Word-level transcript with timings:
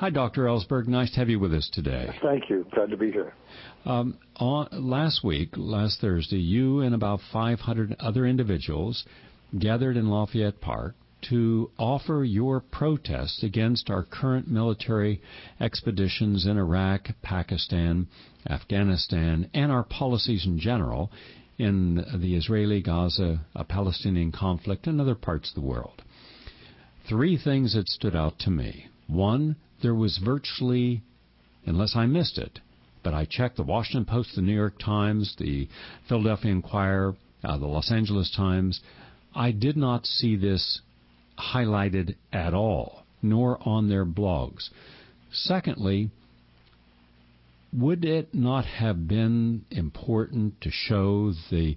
Hi, 0.00 0.08
Dr. 0.08 0.44
Ellsberg. 0.46 0.88
Nice 0.88 1.10
to 1.10 1.16
have 1.18 1.28
you 1.28 1.38
with 1.38 1.52
us 1.52 1.68
today. 1.74 2.08
Thank 2.22 2.48
you. 2.48 2.64
Glad 2.72 2.88
to 2.88 2.96
be 2.96 3.12
here. 3.12 3.34
Um, 3.84 4.16
on, 4.36 4.66
last 4.72 5.22
week, 5.22 5.50
last 5.58 6.00
Thursday, 6.00 6.38
you 6.38 6.80
and 6.80 6.94
about 6.94 7.20
500 7.30 7.96
other 8.00 8.24
individuals 8.24 9.04
gathered 9.58 9.98
in 9.98 10.08
Lafayette 10.08 10.58
Park 10.62 10.94
to 11.28 11.70
offer 11.78 12.24
your 12.24 12.60
protest 12.60 13.42
against 13.42 13.90
our 13.90 14.02
current 14.02 14.48
military 14.48 15.20
expeditions 15.60 16.46
in 16.46 16.56
Iraq, 16.56 17.08
Pakistan, 17.20 18.08
Afghanistan, 18.48 19.50
and 19.52 19.70
our 19.70 19.84
policies 19.84 20.46
in 20.46 20.58
general 20.58 21.12
in 21.58 21.96
the 22.18 22.36
Israeli 22.36 22.80
Gaza 22.80 23.42
Palestinian 23.68 24.32
conflict 24.32 24.86
and 24.86 24.98
other 24.98 25.14
parts 25.14 25.50
of 25.50 25.56
the 25.56 25.68
world. 25.68 26.00
Three 27.06 27.36
things 27.36 27.74
that 27.74 27.86
stood 27.86 28.16
out 28.16 28.38
to 28.38 28.50
me. 28.50 28.86
One, 29.06 29.56
there 29.82 29.94
was 29.94 30.18
virtually, 30.24 31.02
unless 31.66 31.94
I 31.96 32.06
missed 32.06 32.38
it, 32.38 32.60
but 33.02 33.14
I 33.14 33.26
checked 33.28 33.56
the 33.56 33.62
Washington 33.62 34.04
Post, 34.04 34.34
the 34.34 34.42
New 34.42 34.54
York 34.54 34.78
Times, 34.78 35.34
the 35.38 35.68
Philadelphia 36.08 36.52
Inquirer, 36.52 37.16
uh, 37.42 37.58
the 37.58 37.66
Los 37.66 37.90
Angeles 37.90 38.32
Times, 38.36 38.80
I 39.34 39.52
did 39.52 39.76
not 39.76 40.06
see 40.06 40.36
this 40.36 40.80
highlighted 41.38 42.16
at 42.32 42.52
all, 42.52 43.04
nor 43.22 43.58
on 43.66 43.88
their 43.88 44.04
blogs. 44.04 44.68
Secondly, 45.32 46.10
would 47.72 48.04
it 48.04 48.34
not 48.34 48.64
have 48.64 49.06
been 49.06 49.64
important 49.70 50.60
to 50.60 50.70
show 50.70 51.32
the 51.50 51.76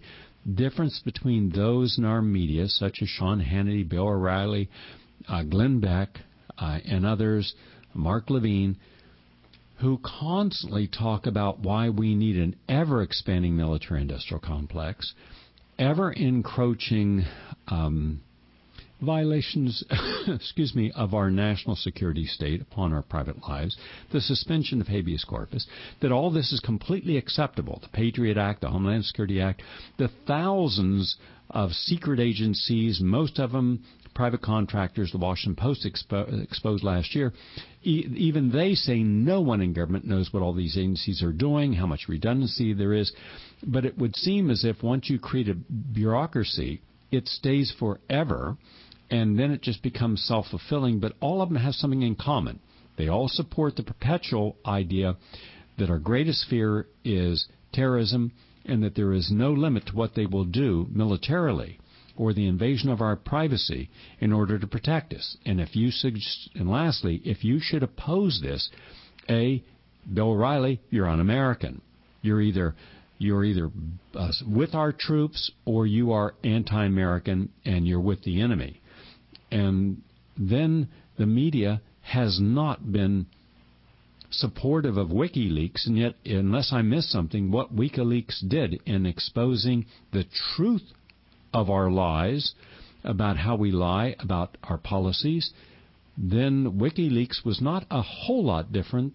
difference 0.55 0.99
between 1.05 1.51
those 1.51 1.97
in 1.97 2.03
our 2.03 2.21
media, 2.21 2.67
such 2.67 2.99
as 3.01 3.07
Sean 3.07 3.39
Hannity, 3.39 3.87
Bill 3.87 4.07
O'Reilly, 4.07 4.69
uh, 5.27 5.43
Glenn 5.43 5.79
Beck, 5.79 6.19
uh, 6.57 6.79
and 6.85 7.05
others, 7.05 7.53
Mark 7.93 8.29
Levine, 8.29 8.77
who 9.77 9.99
constantly 10.03 10.87
talk 10.87 11.25
about 11.25 11.59
why 11.59 11.89
we 11.89 12.15
need 12.15 12.37
an 12.37 12.55
ever 12.69 13.01
expanding 13.01 13.55
military 13.55 14.01
industrial 14.01 14.39
complex, 14.39 15.13
ever 15.77 16.11
encroaching 16.11 17.25
um, 17.67 18.21
violations, 19.01 19.83
excuse 20.27 20.73
me, 20.73 20.91
of 20.95 21.13
our 21.13 21.29
national 21.29 21.75
security 21.75 22.25
state 22.25 22.61
upon 22.61 22.93
our 22.93 23.01
private 23.01 23.41
lives, 23.47 23.77
the 24.11 24.21
suspension 24.21 24.81
of 24.81 24.87
habeas 24.87 25.23
corpus, 25.23 25.67
that 26.01 26.11
all 26.11 26.31
this 26.31 26.51
is 26.51 26.59
completely 26.59 27.17
acceptable. 27.17 27.79
The 27.81 27.89
Patriot 27.89 28.37
Act, 28.37 28.61
the 28.61 28.69
Homeland 28.69 29.05
Security 29.05 29.41
Act, 29.41 29.61
the 29.97 30.09
thousands 30.27 31.17
of 31.49 31.71
secret 31.71 32.19
agencies, 32.19 32.99
most 33.01 33.39
of 33.39 33.51
them 33.51 33.83
private 34.13 34.41
contractors, 34.41 35.11
the 35.11 35.17
Washington 35.17 35.55
Post 35.55 35.85
expo- 35.85 36.43
exposed 36.43 36.83
last 36.83 37.15
year, 37.15 37.33
e- 37.83 38.05
even 38.15 38.51
they 38.51 38.75
say 38.75 39.03
no 39.03 39.41
one 39.41 39.61
in 39.61 39.73
government 39.73 40.05
knows 40.05 40.31
what 40.31 40.43
all 40.43 40.53
these 40.53 40.77
agencies 40.77 41.23
are 41.23 41.33
doing, 41.33 41.73
how 41.73 41.87
much 41.87 42.07
redundancy 42.07 42.73
there 42.73 42.93
is. 42.93 43.11
But 43.65 43.85
it 43.85 43.97
would 43.97 44.15
seem 44.15 44.49
as 44.49 44.63
if 44.63 44.83
once 44.83 45.09
you 45.09 45.19
create 45.19 45.49
a 45.49 45.55
bureaucracy, 45.55 46.81
it 47.11 47.27
stays 47.27 47.73
forever 47.77 48.57
and 49.09 49.37
then 49.37 49.51
it 49.51 49.61
just 49.61 49.83
becomes 49.83 50.23
self 50.23 50.47
fulfilling. 50.47 50.99
But 50.99 51.13
all 51.19 51.41
of 51.41 51.49
them 51.49 51.57
have 51.57 51.75
something 51.75 52.01
in 52.01 52.15
common. 52.15 52.59
They 52.97 53.07
all 53.07 53.27
support 53.27 53.75
the 53.75 53.83
perpetual 53.83 54.55
idea 54.65 55.17
that 55.77 55.89
our 55.89 55.99
greatest 55.99 56.47
fear 56.49 56.87
is 57.03 57.47
terrorism 57.71 58.31
and 58.65 58.83
that 58.83 58.95
there 58.95 59.13
is 59.13 59.31
no 59.31 59.51
limit 59.51 59.87
to 59.87 59.95
what 59.95 60.15
they 60.15 60.25
will 60.25 60.45
do 60.45 60.87
militarily 60.91 61.79
or 62.15 62.33
the 62.33 62.47
invasion 62.47 62.89
of 62.89 63.01
our 63.01 63.15
privacy 63.15 63.89
in 64.19 64.31
order 64.31 64.59
to 64.59 64.67
protect 64.67 65.13
us. 65.13 65.37
And 65.45 65.59
if 65.59 65.75
you 65.75 65.91
suggest, 65.91 66.49
and 66.55 66.69
lastly, 66.69 67.21
if 67.25 67.43
you 67.43 67.59
should 67.59 67.83
oppose 67.83 68.39
this, 68.41 68.69
a 69.29 69.63
Bill 70.11 70.31
O'Reilly, 70.31 70.81
you're 70.89 71.09
un-American. 71.09 71.81
You're 72.21 72.41
either 72.41 72.75
you're 73.19 73.45
either 73.45 73.69
uh, 74.15 74.31
with 74.45 74.73
our 74.73 74.91
troops 74.91 75.51
or 75.65 75.85
you 75.85 76.11
are 76.11 76.33
anti-American 76.43 77.49
and 77.63 77.87
you're 77.87 78.01
with 78.01 78.23
the 78.23 78.41
enemy 78.41 78.81
and 79.53 80.01
then 80.35 80.89
the 81.17 81.27
media 81.27 81.79
has 82.01 82.39
not 82.41 82.91
been 82.91 83.27
supportive 84.31 84.97
of 84.97 85.09
WikiLeaks, 85.09 85.85
and 85.85 85.95
yet, 85.95 86.15
unless 86.25 86.73
I 86.73 86.81
missed 86.81 87.11
something, 87.11 87.51
what 87.51 87.75
WikiLeaks 87.75 88.49
did 88.49 88.81
in 88.87 89.05
exposing 89.05 89.85
the 90.11 90.25
truth 90.55 90.81
of 91.53 91.69
our 91.69 91.89
lies 91.91 92.53
about 93.03 93.37
how 93.37 93.55
we 93.55 93.71
lie 93.71 94.15
about 94.19 94.57
our 94.63 94.77
policies, 94.77 95.51
then 96.17 96.79
WikiLeaks 96.79 97.45
was 97.45 97.61
not 97.61 97.85
a 97.89 98.01
whole 98.01 98.45
lot 98.45 98.71
different 98.71 99.13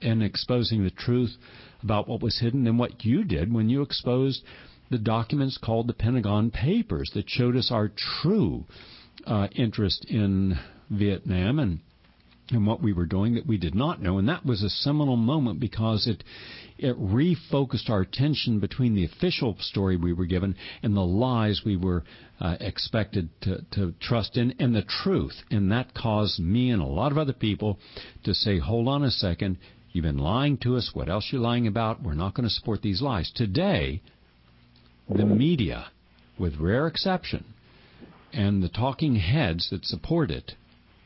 in 0.00 0.22
exposing 0.22 0.82
the 0.82 0.90
truth 0.90 1.36
about 1.82 2.08
what 2.08 2.22
was 2.22 2.40
hidden 2.40 2.64
than 2.64 2.78
what 2.78 3.04
you 3.04 3.24
did 3.24 3.52
when 3.52 3.68
you 3.68 3.82
exposed 3.82 4.42
the 4.90 4.98
documents 4.98 5.58
called 5.58 5.86
the 5.86 5.94
Pentagon 5.94 6.50
Papers 6.50 7.10
that 7.14 7.28
showed 7.28 7.56
us 7.56 7.70
our 7.70 7.90
true 8.22 8.64
uh, 9.26 9.48
interest 9.54 10.04
in 10.08 10.58
Vietnam 10.90 11.58
and 11.58 11.80
and 12.50 12.66
what 12.66 12.82
we 12.82 12.92
were 12.92 13.06
doing 13.06 13.34
that 13.34 13.46
we 13.46 13.56
did 13.56 13.74
not 13.74 14.02
know, 14.02 14.18
and 14.18 14.28
that 14.28 14.44
was 14.44 14.62
a 14.62 14.68
seminal 14.68 15.16
moment 15.16 15.60
because 15.60 16.06
it 16.06 16.22
it 16.78 16.98
refocused 16.98 17.88
our 17.88 18.00
attention 18.00 18.58
between 18.58 18.94
the 18.94 19.04
official 19.04 19.56
story 19.60 19.96
we 19.96 20.12
were 20.12 20.26
given 20.26 20.56
and 20.82 20.96
the 20.96 21.00
lies 21.00 21.62
we 21.64 21.76
were 21.76 22.02
uh, 22.40 22.56
expected 22.60 23.28
to, 23.40 23.64
to 23.70 23.94
trust 24.00 24.36
in, 24.36 24.52
and 24.58 24.74
the 24.74 24.82
truth, 24.82 25.42
and 25.50 25.70
that 25.70 25.94
caused 25.94 26.40
me 26.40 26.70
and 26.70 26.82
a 26.82 26.86
lot 26.86 27.12
of 27.12 27.18
other 27.18 27.32
people 27.32 27.78
to 28.24 28.34
say, 28.34 28.58
"Hold 28.58 28.88
on 28.88 29.04
a 29.04 29.10
second, 29.10 29.58
you've 29.92 30.02
been 30.02 30.18
lying 30.18 30.56
to 30.58 30.76
us. 30.76 30.90
What 30.92 31.08
else 31.08 31.32
are 31.32 31.36
you 31.36 31.42
lying 31.42 31.66
about? 31.66 32.02
We're 32.02 32.14
not 32.14 32.34
going 32.34 32.48
to 32.48 32.54
support 32.54 32.82
these 32.82 33.00
lies." 33.00 33.30
Today, 33.32 34.02
the 35.08 35.26
media, 35.26 35.86
with 36.38 36.56
rare 36.56 36.86
exception, 36.86 37.44
and 38.32 38.62
the 38.62 38.68
talking 38.68 39.16
heads 39.16 39.70
that 39.70 39.84
support 39.84 40.30
it, 40.30 40.56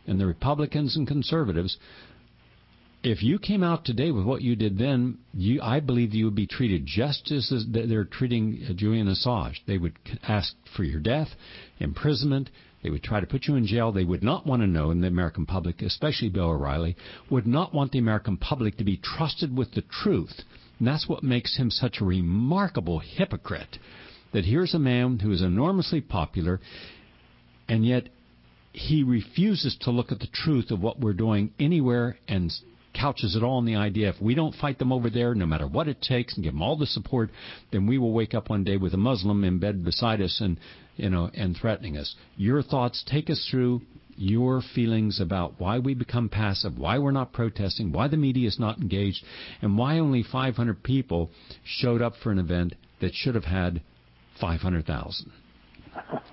and 0.06 0.20
the 0.20 0.26
Republicans 0.26 0.96
and 0.96 1.06
conservatives, 1.06 1.76
if 3.02 3.22
you 3.22 3.38
came 3.38 3.62
out 3.62 3.84
today 3.84 4.10
with 4.10 4.24
what 4.24 4.42
you 4.42 4.56
did 4.56 4.78
then, 4.78 5.18
you, 5.32 5.60
I 5.62 5.80
believe 5.80 6.12
you 6.12 6.24
would 6.24 6.34
be 6.34 6.46
treated 6.46 6.86
just 6.86 7.30
as 7.30 7.64
they're 7.68 8.04
treating 8.04 8.74
Julian 8.74 9.06
Assange. 9.06 9.56
They 9.66 9.78
would 9.78 9.94
ask 10.26 10.54
for 10.76 10.82
your 10.82 11.00
death, 11.00 11.28
imprisonment. 11.78 12.50
They 12.82 12.90
would 12.90 13.04
try 13.04 13.20
to 13.20 13.26
put 13.26 13.46
you 13.46 13.54
in 13.54 13.66
jail. 13.66 13.92
They 13.92 14.04
would 14.04 14.22
not 14.24 14.46
want 14.46 14.62
to 14.62 14.66
know, 14.66 14.90
and 14.90 15.02
the 15.02 15.08
American 15.08 15.46
public, 15.46 15.82
especially 15.82 16.30
Bill 16.30 16.50
O'Reilly, 16.50 16.96
would 17.30 17.46
not 17.46 17.72
want 17.72 17.92
the 17.92 17.98
American 17.98 18.36
public 18.36 18.76
to 18.78 18.84
be 18.84 18.96
trusted 18.96 19.56
with 19.56 19.72
the 19.74 19.82
truth. 19.82 20.42
And 20.78 20.88
that's 20.88 21.08
what 21.08 21.22
makes 21.22 21.56
him 21.56 21.70
such 21.70 22.00
a 22.00 22.04
remarkable 22.04 22.98
hypocrite. 22.98 23.78
That 24.32 24.44
here's 24.44 24.74
a 24.74 24.78
man 24.80 25.20
who 25.20 25.30
is 25.30 25.42
enormously 25.42 26.00
popular 26.00 26.60
and 27.68 27.86
yet 27.86 28.08
he 28.76 29.03
refuses 29.03 29.75
to 29.81 29.91
look 29.91 30.12
at 30.12 30.19
the 30.19 30.26
truth 30.26 30.70
of 30.70 30.82
what 30.82 31.00
we're 31.00 31.14
doing 31.14 31.50
anywhere 31.59 32.19
and 32.28 32.53
couches 32.92 33.34
it 33.34 33.42
all 33.42 33.59
in 33.59 33.64
the 33.64 33.75
idea 33.75 34.10
if 34.10 34.20
we 34.20 34.34
don't 34.34 34.54
fight 34.54 34.78
them 34.78 34.92
over 34.92 35.09
there, 35.09 35.34
no 35.34 35.47
matter 35.47 35.66
what 35.66 35.88
it 35.88 36.03
takes, 36.03 36.34
and 36.34 36.44
give 36.44 36.53
them 36.53 36.60
all 36.60 36.76
the 36.76 36.84
support, 36.84 37.31
then 37.72 37.86
we 37.86 37.97
will 37.97 38.12
wake 38.12 38.34
up 38.34 38.50
one 38.50 38.65
day 38.65 38.76
with 38.76 38.92
a 38.92 38.98
Muslim 38.98 39.44
in 39.44 39.59
bed 39.59 39.82
beside 39.82 40.20
us 40.20 40.42
and 40.42 40.60
you 40.97 41.09
know 41.09 41.31
and 41.32 41.56
threatening 41.56 41.97
us. 41.97 42.15
Your 42.36 42.62
thoughts 42.62 43.03
take 43.10 43.31
us 43.31 43.48
through 43.50 43.81
your 44.15 44.60
feelings 44.75 45.20
about 45.20 45.54
why 45.59 45.78
we 45.78 45.94
become 45.94 46.28
passive, 46.28 46.78
why 46.78 46.98
we're 46.98 47.12
not 47.12 47.32
protesting, 47.32 47.92
why 47.92 48.09
the 48.09 48.19
media 48.19 48.47
is 48.47 48.60
not 48.60 48.78
engaged, 48.78 49.25
and 49.62 49.78
why 49.78 49.98
only 49.98 50.22
500 50.22 50.82
people 50.82 51.31
showed 51.65 52.03
up 52.03 52.12
for 52.22 52.31
an 52.31 52.38
event 52.38 52.75
that 53.00 53.15
should 53.15 53.34
have 53.34 53.44
had 53.44 53.81
500,000. 54.38 55.32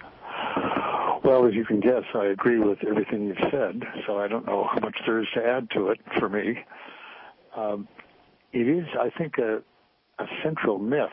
Well, 1.23 1.47
as 1.47 1.53
you 1.53 1.63
can 1.63 1.79
guess, 1.79 2.03
I 2.13 2.25
agree 2.25 2.59
with 2.59 2.79
everything 2.85 3.28
you've 3.28 3.50
said, 3.50 3.81
so 4.06 4.17
I 4.17 4.28
don't 4.28 4.45
know 4.45 4.67
how 4.69 4.79
much 4.81 4.97
there 5.06 5.22
is 5.22 5.28
to 5.35 5.45
add 5.45 5.69
to 5.72 5.88
it 5.88 6.00
for 6.19 6.28
me. 6.28 6.59
Um, 7.55 7.87
it 8.52 8.67
is, 8.67 8.85
I 8.99 9.09
think, 9.09 9.37
a, 9.37 9.61
a 10.20 10.25
central 10.43 10.79
myth 10.79 11.08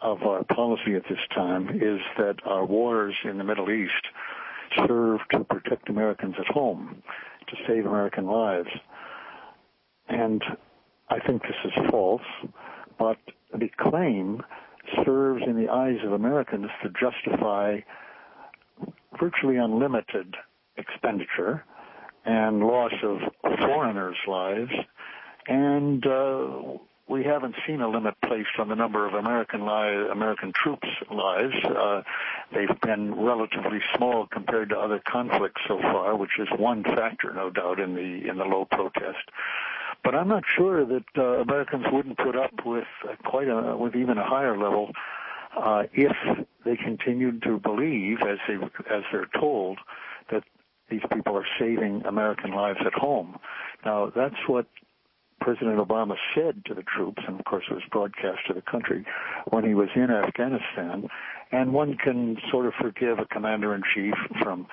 of 0.00 0.22
our 0.24 0.42
policy 0.42 0.96
at 0.96 1.04
this 1.08 1.20
time 1.32 1.68
is 1.70 2.00
that 2.18 2.36
our 2.44 2.64
wars 2.64 3.14
in 3.24 3.38
the 3.38 3.44
Middle 3.44 3.70
East 3.70 3.92
serve 4.88 5.20
to 5.30 5.44
protect 5.44 5.88
Americans 5.88 6.34
at 6.40 6.46
home, 6.48 7.00
to 7.46 7.56
save 7.68 7.86
American 7.86 8.26
lives. 8.26 8.70
And 10.08 10.42
I 11.10 11.20
think 11.20 11.42
this 11.42 11.56
is 11.64 11.90
false, 11.90 12.22
but 12.98 13.18
the 13.56 13.70
claim 13.78 14.42
serves 15.04 15.44
in 15.46 15.56
the 15.56 15.68
eyes 15.68 15.98
of 16.04 16.12
Americans 16.12 16.66
to 16.82 16.90
justify 16.90 17.78
virtually 19.18 19.56
unlimited 19.56 20.34
expenditure 20.76 21.64
and 22.24 22.60
loss 22.60 22.92
of 23.02 23.18
foreigners' 23.60 24.16
lives 24.26 24.72
and 25.48 26.04
uh, 26.06 26.48
we 27.08 27.22
haven't 27.22 27.54
seen 27.66 27.80
a 27.80 27.88
limit 27.88 28.14
placed 28.24 28.58
on 28.58 28.68
the 28.68 28.74
number 28.74 29.06
of 29.06 29.14
American 29.14 29.60
lives, 29.60 30.10
American 30.10 30.52
troops' 30.52 30.88
lives. 31.10 31.54
Uh, 31.64 32.02
they've 32.52 32.80
been 32.80 33.14
relatively 33.14 33.78
small 33.96 34.26
compared 34.26 34.70
to 34.70 34.78
other 34.78 35.00
conflicts 35.06 35.60
so 35.68 35.78
far, 35.80 36.16
which 36.16 36.38
is 36.38 36.48
one 36.58 36.82
factor, 36.82 37.32
no 37.32 37.50
doubt, 37.50 37.78
in 37.78 37.94
the 37.94 38.28
in 38.28 38.38
the 38.38 38.44
low 38.44 38.64
protest. 38.64 39.30
But 40.02 40.14
I'm 40.14 40.28
not 40.28 40.42
sure 40.56 40.84
that 40.84 41.04
uh, 41.16 41.22
Americans 41.42 41.86
wouldn't 41.92 42.18
put 42.18 42.36
up 42.36 42.52
with 42.64 42.86
quite 43.24 43.48
a 43.48 43.76
with 43.76 43.94
even 43.94 44.18
a 44.18 44.24
higher 44.26 44.58
level 44.58 44.90
uh, 45.56 45.84
if 45.92 46.16
they 46.64 46.76
continued 46.76 47.42
to 47.42 47.58
believe, 47.58 48.18
as 48.22 48.38
they 48.46 48.54
as 48.54 49.02
they're 49.12 49.28
told, 49.38 49.78
that 50.30 50.44
these 50.90 51.00
people 51.12 51.36
are 51.36 51.46
saving 51.58 52.02
American 52.06 52.52
lives 52.52 52.78
at 52.84 52.92
home. 52.92 53.36
Now 53.84 54.12
that's 54.14 54.36
what 54.46 54.66
President 55.40 55.78
Obama 55.78 56.14
said 56.34 56.64
to 56.66 56.74
the 56.74 56.82
troops, 56.82 57.22
and 57.26 57.38
of 57.38 57.44
course 57.44 57.64
it 57.70 57.74
was 57.74 57.82
broadcast 57.90 58.38
to 58.48 58.54
the 58.54 58.62
country 58.62 59.04
when 59.50 59.64
he 59.64 59.74
was 59.74 59.88
in 59.94 60.10
Afghanistan. 60.10 61.08
And 61.52 61.72
one 61.72 61.96
can 62.02 62.36
sort 62.50 62.66
of 62.66 62.72
forgive 62.80 63.18
a 63.18 63.26
commander 63.26 63.74
in 63.74 63.82
chief 63.94 64.14
from 64.42 64.66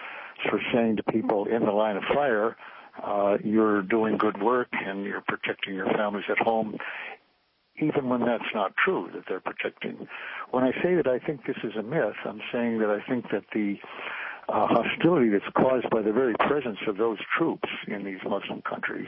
for 0.50 0.60
saying 0.74 0.98
to 0.98 1.04
people 1.04 1.46
in 1.46 1.64
the 1.64 1.72
line 1.72 1.96
of 1.96 2.04
fire, 2.14 2.58
uh, 3.04 3.38
"You're 3.44 3.82
doing 3.84 4.18
good 4.18 4.42
work 4.42 4.70
and 4.72 5.06
you're 5.06 5.22
protecting 5.22 5.76
your 5.76 5.88
families 5.94 6.26
at 6.30 6.40
home." 6.40 6.78
Even 7.82 8.08
when 8.08 8.22
that's 8.22 8.54
not 8.54 8.74
true, 8.78 9.10
that 9.14 9.24
they're 9.28 9.40
protecting. 9.40 10.08
When 10.52 10.64
I 10.64 10.72
say 10.84 10.96
that 10.96 11.08
I 11.08 11.18
think 11.20 11.46
this 11.46 11.58
is 11.64 11.76
a 11.78 11.82
myth, 11.82 12.16
I'm 12.26 12.42
saying 12.52 12.80
that 12.80 12.90
I 12.90 13.02
think 13.10 13.32
that 13.32 13.46
the 13.54 13.78
uh, 14.50 14.68
hostility 14.68 15.30
that's 15.30 15.46
caused 15.56 15.90
by 15.90 16.02
the 16.02 16.12
very 16.12 16.36
presence 16.36 16.78
of 16.88 16.98
those 16.98 17.18
troops 17.38 17.70
in 17.88 18.04
these 18.04 18.20
Muslim 18.24 18.62
countries 18.62 19.08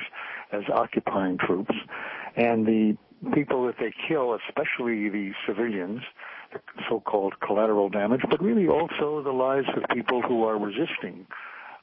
as 0.52 0.64
occupying 0.74 1.38
troops, 1.38 1.76
and 2.36 2.66
the 2.66 2.98
people 3.34 3.66
that 3.66 3.76
they 3.80 3.94
kill, 4.08 4.38
especially 4.48 5.10
the 5.10 5.32
civilians, 5.48 6.02
the 6.54 6.60
so-called 6.90 7.34
collateral 7.40 7.90
damage, 7.90 8.22
but 8.30 8.42
really 8.42 8.68
also 8.68 9.22
the 9.24 9.32
lives 9.32 9.68
of 9.76 9.84
people 9.94 10.22
who 10.22 10.44
are 10.44 10.58
resisting 10.58 11.26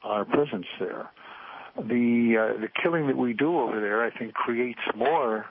our 0.02 0.24
presence 0.24 0.66
there. 0.78 1.10
The 1.76 2.54
uh, 2.56 2.60
the 2.60 2.68
killing 2.82 3.06
that 3.06 3.16
we 3.16 3.32
do 3.32 3.58
over 3.58 3.80
there, 3.80 4.04
I 4.04 4.10
think, 4.10 4.34
creates 4.34 4.80
more 4.94 5.46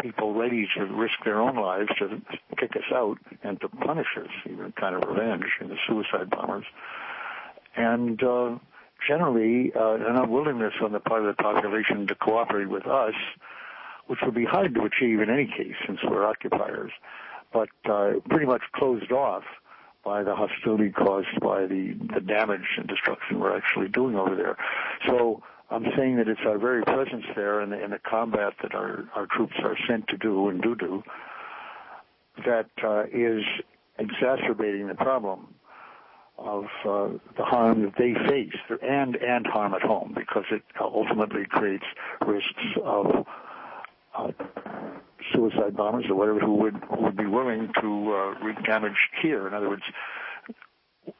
people 0.00 0.34
ready 0.34 0.68
to 0.76 0.84
risk 0.84 1.14
their 1.24 1.40
own 1.40 1.56
lives 1.56 1.88
to 1.98 2.20
kick 2.58 2.76
us 2.76 2.92
out 2.92 3.18
and 3.42 3.60
to 3.60 3.68
punish 3.68 4.06
us, 4.16 4.28
even 4.44 4.72
kind 4.72 4.94
of 4.94 5.08
revenge 5.08 5.44
in 5.60 5.68
the 5.68 5.76
suicide 5.86 6.30
bombers. 6.30 6.64
And 7.76 8.22
uh, 8.22 8.58
generally 9.06 9.72
uh, 9.74 9.94
an 9.94 10.16
unwillingness 10.16 10.74
on 10.82 10.92
the 10.92 11.00
part 11.00 11.24
of 11.24 11.36
the 11.36 11.42
population 11.42 12.06
to 12.08 12.14
cooperate 12.14 12.68
with 12.68 12.86
us, 12.86 13.14
which 14.06 14.20
would 14.22 14.34
be 14.34 14.44
hard 14.44 14.74
to 14.74 14.82
achieve 14.82 15.20
in 15.20 15.30
any 15.30 15.46
case 15.46 15.74
since 15.86 15.98
we're 16.04 16.24
occupiers, 16.24 16.92
but 17.52 17.68
uh, 17.90 18.12
pretty 18.28 18.46
much 18.46 18.62
closed 18.72 19.12
off 19.12 19.44
by 20.06 20.22
the 20.22 20.36
hostility 20.36 20.90
caused 20.90 21.40
by 21.40 21.66
the, 21.66 21.96
the 22.14 22.20
damage 22.20 22.78
and 22.78 22.86
destruction 22.86 23.40
we're 23.40 23.56
actually 23.56 23.88
doing 23.88 24.14
over 24.14 24.36
there. 24.36 24.56
So 25.08 25.42
I'm 25.68 25.84
saying 25.96 26.16
that 26.18 26.28
it's 26.28 26.40
our 26.46 26.58
very 26.58 26.84
presence 26.84 27.24
there 27.34 27.58
and 27.58 27.72
the, 27.72 27.82
and 27.82 27.92
the 27.92 27.98
combat 27.98 28.52
that 28.62 28.72
our, 28.72 29.04
our 29.16 29.26
troops 29.26 29.54
are 29.64 29.76
sent 29.88 30.06
to 30.08 30.16
do 30.16 30.48
and 30.48 30.62
do 30.62 30.76
do 30.76 31.02
that 32.44 32.70
uh, 32.84 33.04
is 33.12 33.42
exacerbating 33.98 34.86
the 34.86 34.94
problem 34.94 35.48
of 36.38 36.64
uh, 36.84 37.08
the 37.36 37.44
harm 37.44 37.82
that 37.82 37.94
they 37.98 38.14
face 38.28 38.78
and 38.82 39.16
and 39.16 39.46
harm 39.46 39.72
at 39.72 39.80
home 39.80 40.12
because 40.14 40.44
it 40.50 40.62
ultimately 40.78 41.46
creates 41.46 41.86
risks 42.26 42.62
of 42.84 43.26
uh, 44.14 44.30
suicide 45.32 45.76
bombers 45.76 46.06
or 46.08 46.14
whatever 46.14 46.40
who 46.40 46.54
would 46.54 46.80
would 46.90 47.16
be 47.16 47.26
willing 47.26 47.70
to 47.80 48.14
uh, 48.14 48.44
wreak 48.44 48.62
damage 48.64 48.96
here. 49.22 49.46
In 49.46 49.54
other 49.54 49.68
words, 49.68 49.82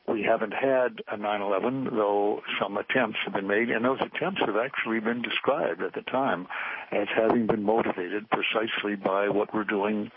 we 0.09 0.23
haven't 0.23 0.53
had 0.53 1.01
a 1.09 1.17
9/11, 1.17 1.91
though 1.91 2.43
some 2.61 2.77
attempts 2.77 3.19
have 3.25 3.35
been 3.35 3.47
made, 3.47 3.71
and 3.71 3.85
those 3.85 4.01
attempts 4.01 4.41
have 4.45 4.57
actually 4.57 5.01
been 5.01 5.23
described 5.23 5.83
at 5.83 5.95
the 5.95 6.03
time 6.03 6.47
as 6.93 7.09
having 7.15 7.47
been 7.47 7.63
motivated 7.63 8.27
precisely 8.31 8.97
by 8.97 9.29
what 9.29 9.53
we're 9.55 9.65
doing 9.65 10.11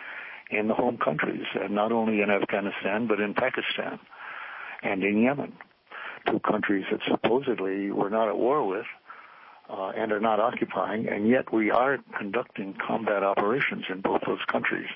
in 0.52 0.68
the 0.68 0.74
home 0.74 0.98
countries, 0.98 1.46
and 1.54 1.74
not 1.76 1.92
only 1.92 2.22
in 2.22 2.30
Afghanistan 2.30 3.08
but 3.08 3.20
in 3.20 3.34
Pakistan 3.34 4.00
and 4.82 5.04
in 5.04 5.22
Yemen, 5.22 5.54
two 6.26 6.40
countries 6.40 6.86
that 6.92 7.02
supposedly 7.08 7.92
we're 7.92 8.10
not 8.10 8.28
at 8.28 8.38
war 8.38 8.66
with 8.66 8.86
uh, 9.70 9.92
and 9.96 10.12
are 10.12 10.20
not 10.20 10.40
occupying, 10.40 11.08
and 11.08 11.28
yet 11.28 11.54
we 11.54 11.70
are 11.72 12.00
conducting 12.18 12.76
combat 12.86 13.24
operations 13.24 13.86
in 13.90 14.02
both 14.02 14.22
those 14.26 14.44
countries. 14.48 14.88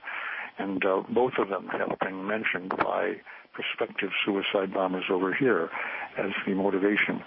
And 0.57 0.83
uh, 0.85 1.03
both 1.09 1.33
of 1.37 1.49
them 1.49 1.67
have 1.67 1.97
been 1.99 2.27
mentioned 2.27 2.69
by 2.69 3.17
prospective 3.53 4.09
suicide 4.25 4.73
bombers 4.73 5.05
over 5.09 5.33
here 5.33 5.69
as 6.17 6.31
the 6.45 6.53
motivation. 6.53 7.23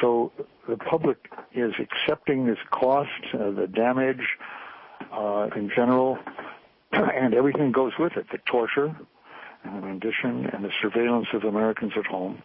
So 0.00 0.32
the 0.68 0.76
public 0.76 1.28
is 1.52 1.72
accepting 1.78 2.46
this 2.46 2.58
cost, 2.70 3.10
uh, 3.32 3.50
the 3.50 3.66
damage 3.66 4.38
uh, 5.12 5.48
in 5.54 5.70
general, 5.74 6.18
and 6.92 7.34
everything 7.34 7.72
goes 7.72 7.92
with 7.98 8.16
it, 8.16 8.26
the 8.30 8.38
torture, 8.38 8.96
and 9.64 9.82
the 9.82 9.86
rendition 9.86 10.46
and 10.46 10.64
the 10.64 10.70
surveillance 10.80 11.28
of 11.32 11.44
Americans 11.44 11.92
at 11.96 12.06
home 12.06 12.42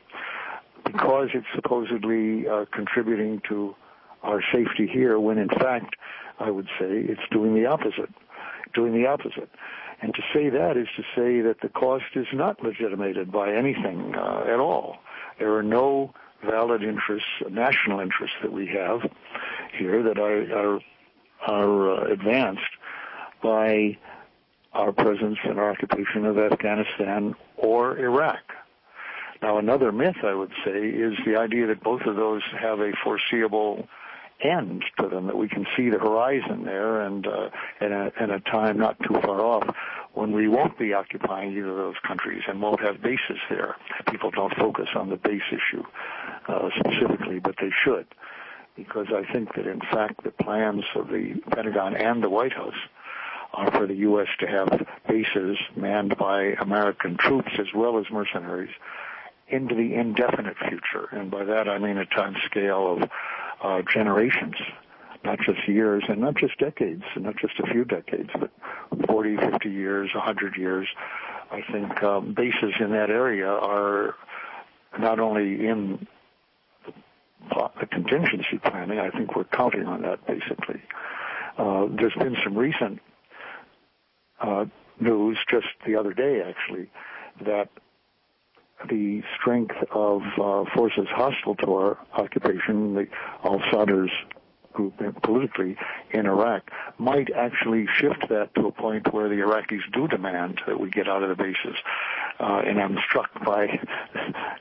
because 0.86 1.30
it's 1.34 1.46
supposedly 1.54 2.48
uh, 2.48 2.66
contributing 2.72 3.42
to 3.48 3.76
our 4.24 4.42
safety 4.54 4.88
here 4.88 5.20
when 5.20 5.38
in 5.38 5.50
fact 5.50 5.96
I 6.40 6.50
would 6.52 6.68
say 6.80 6.88
it's 6.90 7.22
doing 7.32 7.54
the 7.54 7.66
opposite, 7.66 8.10
doing 8.74 8.94
the 8.94 9.08
opposite. 9.08 9.50
And 10.02 10.14
to 10.14 10.22
say 10.34 10.50
that 10.50 10.78
is 10.78 10.88
to 10.96 11.04
say 11.16 11.42
that 11.42 11.58
the 11.62 11.70
cost 11.70 12.06
is 12.16 12.28
not 12.32 12.64
legitimated 12.64 13.32
by 13.32 13.54
anything 13.54 14.16
uh, 14.16 14.46
at 14.48 14.60
all. 14.60 14.98
There 15.40 15.56
are 15.56 15.64
no 15.64 16.14
valid 16.46 16.84
interests, 16.84 17.28
national 17.50 18.00
interests 18.00 18.38
that 18.42 18.54
we 18.54 18.68
have 18.68 19.02
here 19.78 20.02
that 20.04 20.18
are 20.18 20.54
are, 20.54 20.80
are 21.48 21.92
uh, 21.92 22.14
advanced 22.14 22.62
by 23.44 23.98
our 24.74 24.92
presence 24.92 25.38
and 25.44 25.60
our 25.60 25.72
occupation 25.72 26.26
of 26.26 26.38
Afghanistan 26.38 27.36
or 27.58 27.98
Iraq. 27.98 28.40
Now, 29.42 29.58
another 29.58 29.92
myth, 29.92 30.18
I 30.24 30.34
would 30.34 30.52
say, 30.66 30.88
is 30.90 31.14
the 31.26 31.38
idea 31.38 31.68
that 31.68 31.82
both 31.82 32.02
of 32.02 32.16
those 32.16 32.42
have 32.60 32.80
a 32.80 32.92
foreseeable 33.04 33.88
end 34.42 34.84
to 35.00 35.08
them, 35.08 35.28
that 35.28 35.38
we 35.38 35.48
can 35.48 35.66
see 35.76 35.90
the 35.90 36.00
horizon 36.00 36.64
there 36.64 37.02
and 37.02 37.28
uh, 37.28 37.50
in, 37.82 37.92
a, 37.92 38.12
in 38.22 38.32
a 38.32 38.40
time 38.40 38.78
not 38.78 38.98
too 39.00 39.20
far 39.22 39.42
off 39.42 39.76
when 40.14 40.32
we 40.32 40.48
won't 40.48 40.78
be 40.78 40.94
occupying 40.94 41.52
either 41.52 41.70
of 41.70 41.78
those 41.78 41.96
countries 42.08 42.44
and 42.48 42.62
won't 42.62 42.82
have 42.82 43.02
bases 43.02 43.38
there. 43.50 43.76
People 44.10 44.32
don't 44.32 44.56
focus 44.56 44.90
on 44.96 45.10
the 45.10 45.18
base 45.18 45.42
issue 45.52 45.84
uh, 46.48 46.70
specifically, 46.78 47.40
but 47.40 47.56
they 47.62 47.72
should, 47.84 48.08
because 48.76 49.08
I 49.14 49.32
think 49.32 49.56
that 49.56 49.68
in 49.68 49.80
fact 49.80 50.24
the 50.24 50.32
plans 50.32 50.84
of 50.96 51.10
the 51.10 51.36
Pentagon 51.52 51.96
and 51.96 52.24
the 52.24 52.30
White 52.30 52.54
House 52.54 52.74
uh, 53.54 53.70
for 53.72 53.88
the 53.88 53.96
U.S. 53.96 54.28
to 54.40 54.48
have 54.48 54.88
bases 55.08 55.58
manned 55.76 56.18
by 56.18 56.56
American 56.60 57.18
troops 57.18 57.52
as 57.60 57.68
well 57.74 58.00
as 58.00 58.06
mercenaries 58.12 58.72
into 59.48 59.76
the 59.76 59.96
indefinite 59.96 60.58
future. 60.58 61.10
And 61.12 61.32
by 61.32 61.44
that 61.44 61.68
I 61.68 61.78
mean 61.80 61.98
a 61.98 62.06
time 62.06 62.36
scale 62.46 62.94
of 62.94 63.10
uh, 63.62 63.82
generations, 63.94 64.56
not 65.24 65.40
just 65.40 65.68
years 65.68 66.04
and 66.08 66.22
not 66.22 66.36
just 66.36 66.58
decades, 66.60 67.04
not 67.16 67.36
just 67.38 67.60
a 67.60 67.68
few 67.72 67.86
decades, 67.86 68.30
but 68.40 68.52
40, 69.08 69.38
50 69.38 69.70
years, 69.70 70.10
100 70.14 70.56
years. 70.56 70.88
I 71.52 71.62
think 71.72 72.04
um, 72.04 72.34
bases 72.34 72.74
in 72.80 72.92
that 72.92 73.10
area 73.10 73.48
are 73.48 74.16
not 74.98 75.20
only 75.20 75.68
in 75.68 76.08
the 77.80 77.86
contingency 77.86 78.60
planning, 78.64 79.00
I 79.00 79.10
think 79.10 79.36
we're 79.36 79.46
counting 79.46 79.86
on 79.86 80.02
that 80.04 80.26
basically. 80.28 80.82
Uh, 81.58 81.88
there's 81.90 82.14
been 82.14 82.38
some 82.44 82.58
recent 82.58 83.00
uh, 84.40 84.66
news 85.00 85.38
just 85.50 85.68
the 85.86 85.96
other 85.96 86.14
day, 86.14 86.42
actually, 86.42 86.90
that 87.46 87.70
the 88.88 89.22
strength 89.40 89.76
of 89.92 90.22
uh, 90.42 90.64
forces 90.76 91.08
hostile 91.10 91.56
to 91.56 91.74
our 91.74 91.98
occupation, 92.14 92.96
the 92.96 93.08
al-Sadr's 93.44 94.12
group 94.74 94.94
politically 95.24 95.76
in 96.12 96.26
Iraq, 96.26 96.72
might 96.98 97.30
actually 97.36 97.88
shift 97.98 98.30
that 98.30 98.54
to 98.56 98.68
a 98.68 98.72
point 98.72 99.14
where 99.14 99.28
the 99.28 99.36
Iraqis 99.36 99.82
do 99.92 100.08
demand 100.08 100.62
that 100.68 100.80
we 100.80 100.90
get 100.90 101.08
out 101.08 101.24
of 101.24 101.30
the 101.30 101.36
bases. 101.36 101.76
Uh, 102.40 102.62
and 102.66 102.80
I'm 102.80 102.98
struck 103.10 103.30
by 103.44 103.80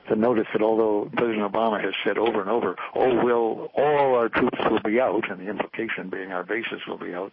the 0.09 0.15
notice 0.15 0.47
that 0.51 0.61
although 0.61 1.09
President 1.15 1.49
Obama 1.49 1.81
has 1.81 1.93
said 2.03 2.17
over 2.17 2.41
and 2.41 2.49
over, 2.49 2.75
oh, 2.95 3.23
will 3.23 3.71
all 3.75 4.15
our 4.15 4.27
troops 4.27 4.59
will 4.69 4.81
be 4.81 4.99
out, 4.99 5.29
and 5.29 5.39
the 5.39 5.49
implication 5.49 6.09
being 6.09 6.31
our 6.33 6.43
bases 6.43 6.81
will 6.87 6.97
be 6.97 7.13
out, 7.13 7.31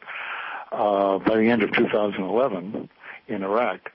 uh, 0.70 1.18
by 1.18 1.36
the 1.36 1.48
end 1.48 1.62
of 1.62 1.72
2011 1.72 2.88
in 3.28 3.42
Iraq. 3.42 3.90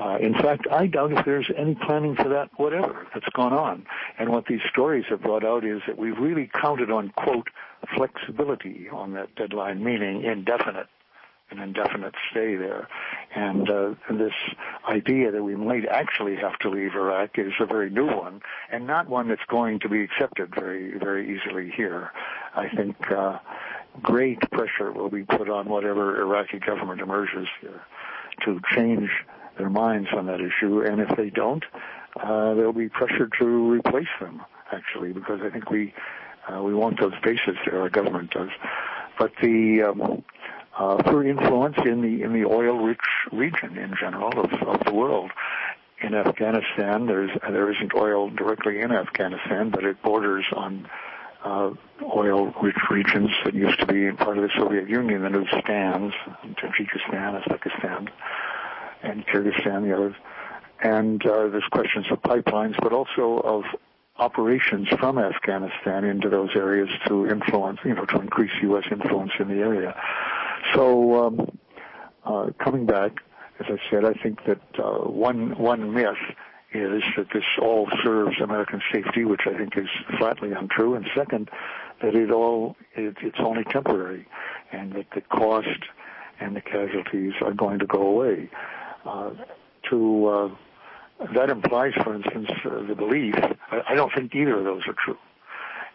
Uh, 0.00 0.16
in 0.16 0.32
fact, 0.32 0.66
I 0.70 0.86
doubt 0.86 1.12
if 1.12 1.24
there's 1.26 1.50
any 1.56 1.74
planning 1.74 2.16
for 2.16 2.28
that 2.30 2.48
whatever 2.56 3.06
that's 3.12 3.28
gone 3.34 3.52
on. 3.52 3.84
And 4.18 4.30
what 4.30 4.46
these 4.46 4.62
stories 4.70 5.04
have 5.10 5.20
brought 5.20 5.44
out 5.44 5.64
is 5.64 5.82
that 5.86 5.98
we've 5.98 6.16
really 6.18 6.50
counted 6.60 6.90
on, 6.90 7.10
quote, 7.10 7.48
flexibility 7.94 8.88
on 8.90 9.12
that 9.12 9.34
deadline, 9.34 9.84
meaning 9.84 10.24
indefinite 10.24 10.86
an 11.50 11.58
indefinite 11.58 12.14
stay 12.30 12.54
there. 12.54 12.86
And, 13.34 13.68
uh, 13.68 13.94
this 14.08 14.32
idea 14.88 15.32
that 15.32 15.42
we 15.42 15.56
might 15.56 15.84
actually 15.86 16.36
have 16.36 16.56
to 16.60 16.70
leave 16.70 16.94
Iraq 16.94 17.38
is 17.38 17.52
a 17.58 17.66
very 17.66 17.90
new 17.90 18.06
one, 18.06 18.40
and 18.70 18.86
not 18.86 19.08
one 19.08 19.26
that's 19.28 19.44
going 19.48 19.80
to 19.80 19.88
be 19.88 20.02
accepted 20.02 20.54
very, 20.54 20.96
very 20.96 21.36
easily 21.36 21.70
here. 21.70 22.12
I 22.54 22.68
think 22.68 22.96
uh, 23.10 23.38
great 24.00 24.38
pressure 24.52 24.92
will 24.92 25.10
be 25.10 25.24
put 25.24 25.48
on 25.48 25.68
whatever 25.68 26.20
Iraqi 26.20 26.60
government 26.60 27.00
emerges 27.00 27.48
here 27.60 27.82
to 28.44 28.60
change 28.72 29.10
their 29.58 29.70
minds 29.70 30.08
on 30.16 30.26
that 30.26 30.40
issue, 30.40 30.82
and 30.82 31.00
if 31.00 31.16
they 31.16 31.30
don't, 31.30 31.64
uh, 32.16 32.54
there'll 32.54 32.72
be 32.72 32.88
pressure 32.88 33.28
to 33.38 33.70
replace 33.70 34.08
them. 34.20 34.42
Actually, 34.72 35.12
because 35.12 35.40
I 35.42 35.50
think 35.50 35.68
we 35.68 35.92
uh, 36.48 36.62
we 36.62 36.74
want 36.74 37.00
those 37.00 37.14
bases 37.24 37.56
there. 37.66 37.80
Our 37.80 37.90
government 37.90 38.30
does, 38.30 38.50
but 39.18 39.32
the 39.42 39.82
um, 39.82 40.22
uh, 40.78 41.22
influence 41.22 41.76
in 41.84 42.00
the 42.02 42.22
in 42.22 42.32
the 42.32 42.44
oil-rich 42.44 42.98
region 43.32 43.76
in 43.76 43.94
general 43.98 44.30
of, 44.38 44.52
of 44.62 44.84
the 44.84 44.94
world. 44.94 45.30
In 46.02 46.14
Afghanistan, 46.14 47.06
there's 47.06 47.30
there 47.42 47.70
isn't 47.70 47.92
oil 47.94 48.30
directly 48.30 48.80
in 48.80 48.92
Afghanistan, 48.92 49.70
but 49.70 49.84
it 49.84 50.00
borders 50.02 50.46
on 50.56 50.88
uh, 51.44 51.70
oil-rich 52.02 52.76
regions 52.90 53.30
that 53.44 53.54
used 53.54 53.78
to 53.80 53.86
be 53.86 54.10
part 54.12 54.38
of 54.38 54.44
the 54.44 54.50
Soviet 54.56 54.88
Union, 54.88 55.22
the 55.22 55.30
new 55.30 55.46
stands, 55.48 56.14
Tajikistan, 56.44 57.42
Uzbekistan, 57.42 58.08
and 59.02 59.26
Kyrgyzstan, 59.26 59.82
the 59.82 59.94
others. 59.94 60.14
And 60.82 61.24
uh, 61.26 61.48
there's 61.48 61.64
questions 61.70 62.06
of 62.10 62.22
pipelines, 62.22 62.74
but 62.82 62.92
also 62.92 63.40
of 63.44 63.64
operations 64.16 64.88
from 64.98 65.18
Afghanistan 65.18 66.04
into 66.04 66.28
those 66.28 66.50
areas 66.54 66.88
to 67.08 67.26
influence, 67.26 67.80
you 67.84 67.94
know, 67.94 68.04
to 68.06 68.20
increase 68.20 68.50
U.S. 68.62 68.84
influence 68.90 69.32
in 69.38 69.48
the 69.48 69.56
area. 69.56 69.94
So, 70.74 71.26
um, 71.26 71.58
uh, 72.24 72.50
coming 72.62 72.86
back, 72.86 73.12
as 73.58 73.66
I 73.68 73.78
said, 73.90 74.04
I 74.04 74.12
think 74.14 74.44
that 74.46 74.60
uh, 74.78 75.08
one 75.08 75.58
one 75.58 75.92
myth 75.92 76.16
is 76.72 77.02
that 77.16 77.26
this 77.32 77.44
all 77.60 77.88
serves 78.04 78.40
American 78.40 78.80
safety, 78.92 79.24
which 79.24 79.42
I 79.46 79.56
think 79.56 79.76
is 79.76 79.88
flatly 80.18 80.52
untrue. 80.52 80.94
And 80.94 81.06
second, 81.14 81.50
that 82.02 82.14
it 82.14 82.30
all 82.30 82.76
it, 82.94 83.16
it's 83.22 83.38
only 83.40 83.64
temporary, 83.64 84.26
and 84.72 84.92
that 84.92 85.06
the 85.14 85.22
cost 85.22 85.68
and 86.40 86.56
the 86.56 86.60
casualties 86.60 87.32
are 87.42 87.52
going 87.52 87.78
to 87.80 87.86
go 87.86 88.00
away. 88.00 88.48
Uh, 89.04 89.30
to 89.88 90.26
uh, 90.26 90.48
that 91.34 91.50
implies, 91.50 91.92
for 92.02 92.14
instance, 92.14 92.50
uh, 92.64 92.82
the 92.86 92.94
belief. 92.94 93.34
I, 93.70 93.94
don't 93.94 94.12
think 94.12 94.34
either 94.34 94.58
of 94.58 94.64
those 94.64 94.82
are 94.86 94.94
true, 95.04 95.18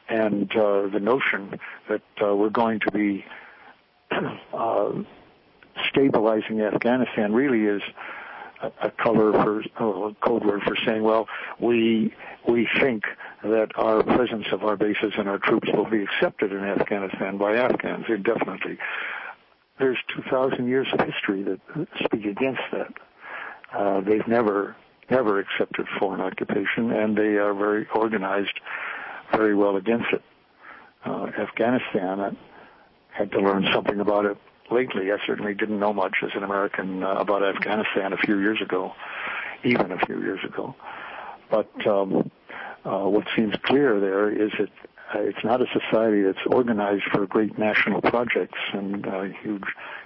and 0.10 0.50
the 0.50 1.00
notion 1.00 1.60
that 1.90 2.02
we're 2.20 2.50
going 2.50 2.80
to 2.82 2.92
be 2.92 3.26
stabilizing 5.90 6.62
Afghanistan 6.62 7.34
really 7.34 7.66
is 7.66 7.82
a, 8.62 8.72
a 8.88 8.92
color 8.92 9.34
for 9.34 9.64
oh, 9.80 10.10
a 10.10 10.14
code 10.26 10.46
word 10.46 10.62
for 10.64 10.76
saying, 10.86 11.04
well, 11.04 11.28
we 11.60 12.14
we 12.48 12.68
think 12.80 13.04
that 13.44 13.70
our 13.76 14.04
presence 14.04 14.46
of 14.52 14.64
our 14.64 14.76
bases 14.76 15.14
and 15.18 15.28
our 15.28 15.38
troops 15.40 15.70
will 15.74 15.90
be 15.90 16.04
accepted 16.04 16.52
in 16.52 16.64
Afghanistan 16.64 17.38
by 17.38 17.56
Afghans 17.56 18.06
indefinitely. 18.10 18.78
There's 19.78 19.98
2,000 20.16 20.68
years 20.68 20.88
of 20.94 21.06
history 21.06 21.44
that 21.44 21.60
speak 22.04 22.26
against 22.26 22.62
that. 22.72 22.94
Uh, 23.74 24.02
they've 24.02 24.28
never 24.28 24.76
never 25.10 25.40
accepted 25.40 25.86
foreign 26.00 26.22
occupation, 26.22 26.92
and 26.92 27.16
they 27.16 27.38
are 27.38 27.54
very 27.54 27.88
organized, 27.94 28.60
very 29.32 29.54
well 29.54 29.76
against 29.76 30.12
it. 30.12 30.24
Uh, 31.06 31.28
Afghanistan 31.38 32.36
had 33.12 33.32
to 33.32 33.40
learn 33.40 33.68
something 33.72 34.00
about 34.00 34.26
it 34.26 34.38
lately. 34.72 35.12
I 35.12 35.18
certainly 35.26 35.54
didn't 35.54 35.80
know 35.80 35.94
much 35.94 36.16
as 36.24 36.32
an 36.36 36.44
American 36.44 37.04
uh, 37.04 37.16
about 37.16 37.44
Afghanistan 37.44 38.14
a 38.14 38.18
few 38.18 38.40
years 38.40 38.62
ago, 38.62 38.94
even 39.64 39.92
a 39.92 40.00
few 40.06 40.20
years 40.22 40.44
ago. 40.44 40.76
But 41.52 41.88
um, 41.88 42.32
uh, 42.84 43.04
what 43.04 43.28
seems 43.36 43.56
clear 43.64 44.00
there 44.00 44.30
is 44.30 44.52
that 44.58 44.70
uh, 45.14 45.20
it's 45.20 45.44
not 45.44 45.62
a 45.62 45.68
society 45.68 46.22
that's 46.22 46.46
organized 46.48 47.04
for 47.12 47.26
great 47.28 47.58
national 47.58 48.02
projects 48.02 48.58
and 48.74 49.06
uh, 49.08 49.22
huge 49.24 49.64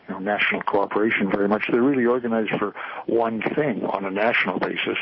you 0.08 0.13
know, 0.13 0.20
national 0.20 0.62
cooperation 0.63 1.32
very 1.32 1.48
much. 1.48 1.63
They're 1.72 1.82
really 1.82 2.06
organized 2.06 2.51
for 2.60 2.74
one 3.06 3.41
thing 3.41 3.86
on 3.86 4.06
a 4.06 4.12
national 4.12 4.60
basis, 4.60 4.98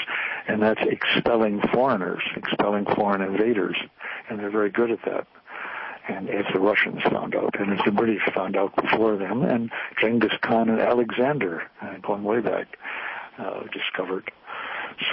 and 0.47 0.61
that's 0.61 0.81
expelling 0.81 1.61
foreigners, 1.73 2.21
expelling 2.35 2.85
foreign 2.85 3.21
invaders, 3.21 3.75
and 4.29 4.39
they're 4.39 4.51
very 4.51 4.69
good 4.69 4.91
at 4.91 5.03
that 5.05 5.27
and 6.09 6.29
as 6.29 6.45
the 6.53 6.59
Russians 6.59 7.01
found 7.03 7.35
out, 7.35 7.59
and 7.59 7.77
as 7.77 7.83
the 7.85 7.91
British 7.91 8.21
found 8.33 8.55
out 8.55 8.75
before 8.75 9.17
them, 9.17 9.43
and 9.43 9.69
Genghis 9.99 10.31
Khan 10.41 10.69
and 10.69 10.79
Alexander, 10.79 11.63
uh, 11.81 11.97
going 12.01 12.23
way 12.23 12.39
back, 12.39 12.77
uh, 13.37 13.63
discovered. 13.73 14.31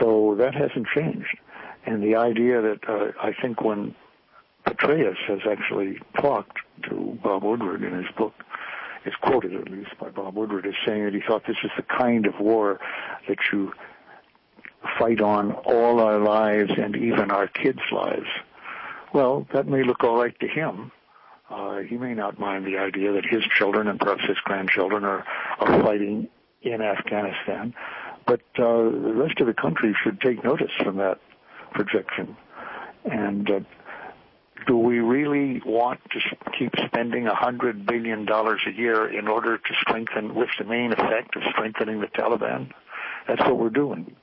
So 0.00 0.36
that 0.38 0.54
hasn't 0.54 0.86
changed. 0.94 1.36
And 1.84 2.02
the 2.02 2.16
idea 2.16 2.62
that 2.62 2.88
uh, 2.88 3.12
I 3.20 3.32
think 3.32 3.60
when 3.60 3.94
Petraeus 4.66 5.16
has 5.28 5.40
actually 5.50 5.98
talked 6.20 6.58
to 6.88 7.18
Bob 7.22 7.42
Woodward 7.42 7.82
in 7.82 7.92
his 7.92 8.10
book, 8.16 8.34
is 9.04 9.14
quoted 9.20 9.54
at 9.54 9.70
least 9.70 9.90
by 10.00 10.08
Bob 10.08 10.34
Woodward 10.34 10.66
as 10.66 10.74
saying 10.86 11.04
that 11.04 11.14
he 11.14 11.20
thought 11.26 11.42
this 11.46 11.56
is 11.62 11.70
the 11.76 11.82
kind 11.82 12.26
of 12.26 12.34
war 12.40 12.80
that 13.28 13.38
you 13.52 13.72
fight 14.98 15.20
on 15.20 15.52
all 15.52 16.00
our 16.00 16.18
lives 16.18 16.72
and 16.76 16.96
even 16.96 17.30
our 17.30 17.48
kids' 17.48 17.80
lives 17.90 18.28
well, 19.14 19.46
that 19.54 19.68
may 19.68 19.84
look 19.84 20.02
all 20.02 20.16
right 20.16 20.38
to 20.40 20.48
him. 20.48 20.90
Uh, 21.48 21.78
he 21.78 21.96
may 21.96 22.14
not 22.14 22.38
mind 22.38 22.66
the 22.66 22.78
idea 22.78 23.12
that 23.12 23.24
his 23.24 23.42
children 23.56 23.86
and 23.86 23.98
perhaps 24.00 24.24
his 24.26 24.36
grandchildren 24.44 25.04
are, 25.04 25.24
are 25.60 25.82
fighting 25.82 26.28
in 26.62 26.82
Afghanistan. 26.82 27.74
But 28.26 28.40
uh, 28.58 28.90
the 28.90 29.14
rest 29.14 29.40
of 29.40 29.46
the 29.46 29.54
country 29.54 29.94
should 30.02 30.20
take 30.20 30.42
notice 30.42 30.72
from 30.82 30.96
that 30.96 31.20
projection. 31.72 32.36
And 33.04 33.48
uh, 33.48 33.60
do 34.66 34.76
we 34.76 34.98
really 34.98 35.60
want 35.64 36.00
to 36.10 36.20
keep 36.58 36.72
spending 36.86 37.26
a 37.26 37.34
hundred 37.34 37.86
billion 37.86 38.24
dollars 38.24 38.60
a 38.66 38.72
year 38.72 39.06
in 39.06 39.28
order 39.28 39.58
to 39.58 39.74
strengthen, 39.80 40.34
with 40.34 40.50
the 40.58 40.64
main 40.64 40.92
effect 40.92 41.36
of 41.36 41.42
strengthening 41.50 42.00
the 42.00 42.06
Taliban? 42.08 42.70
That's 43.26 43.40
what 43.42 43.58
we're 43.58 43.70
doing. 43.70 44.16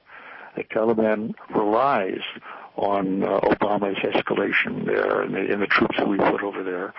The 0.56 0.64
Taliban 0.64 1.34
relies 1.56 2.22
on 2.76 3.24
uh, 3.24 3.40
Obama's 3.42 3.98
escalation 4.00 4.86
there 4.86 5.22
and 5.22 5.34
the, 5.34 5.54
and 5.54 5.62
the 5.62 5.68
troops 5.68 5.96
that 5.98 6.08
we 6.08 6.18
put 6.18 6.42
over 6.42 6.64
there 6.64 6.94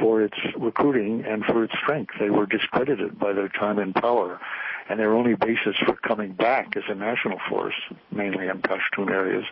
for 0.00 0.22
its 0.22 0.36
recruiting 0.56 1.24
and 1.24 1.44
for 1.44 1.64
its 1.64 1.74
strength. 1.82 2.14
They 2.18 2.30
were 2.30 2.46
discredited 2.46 3.18
by 3.18 3.32
their 3.32 3.48
time 3.48 3.78
in 3.78 3.92
power, 3.92 4.40
and 4.88 4.98
their 4.98 5.12
only 5.14 5.34
basis 5.34 5.76
for 5.84 5.96
coming 5.96 6.32
back 6.32 6.76
as 6.76 6.84
a 6.88 6.94
national 6.94 7.38
force, 7.48 7.74
mainly 8.10 8.48
in 8.48 8.62
Pashtun 8.62 9.10
areas, 9.10 9.44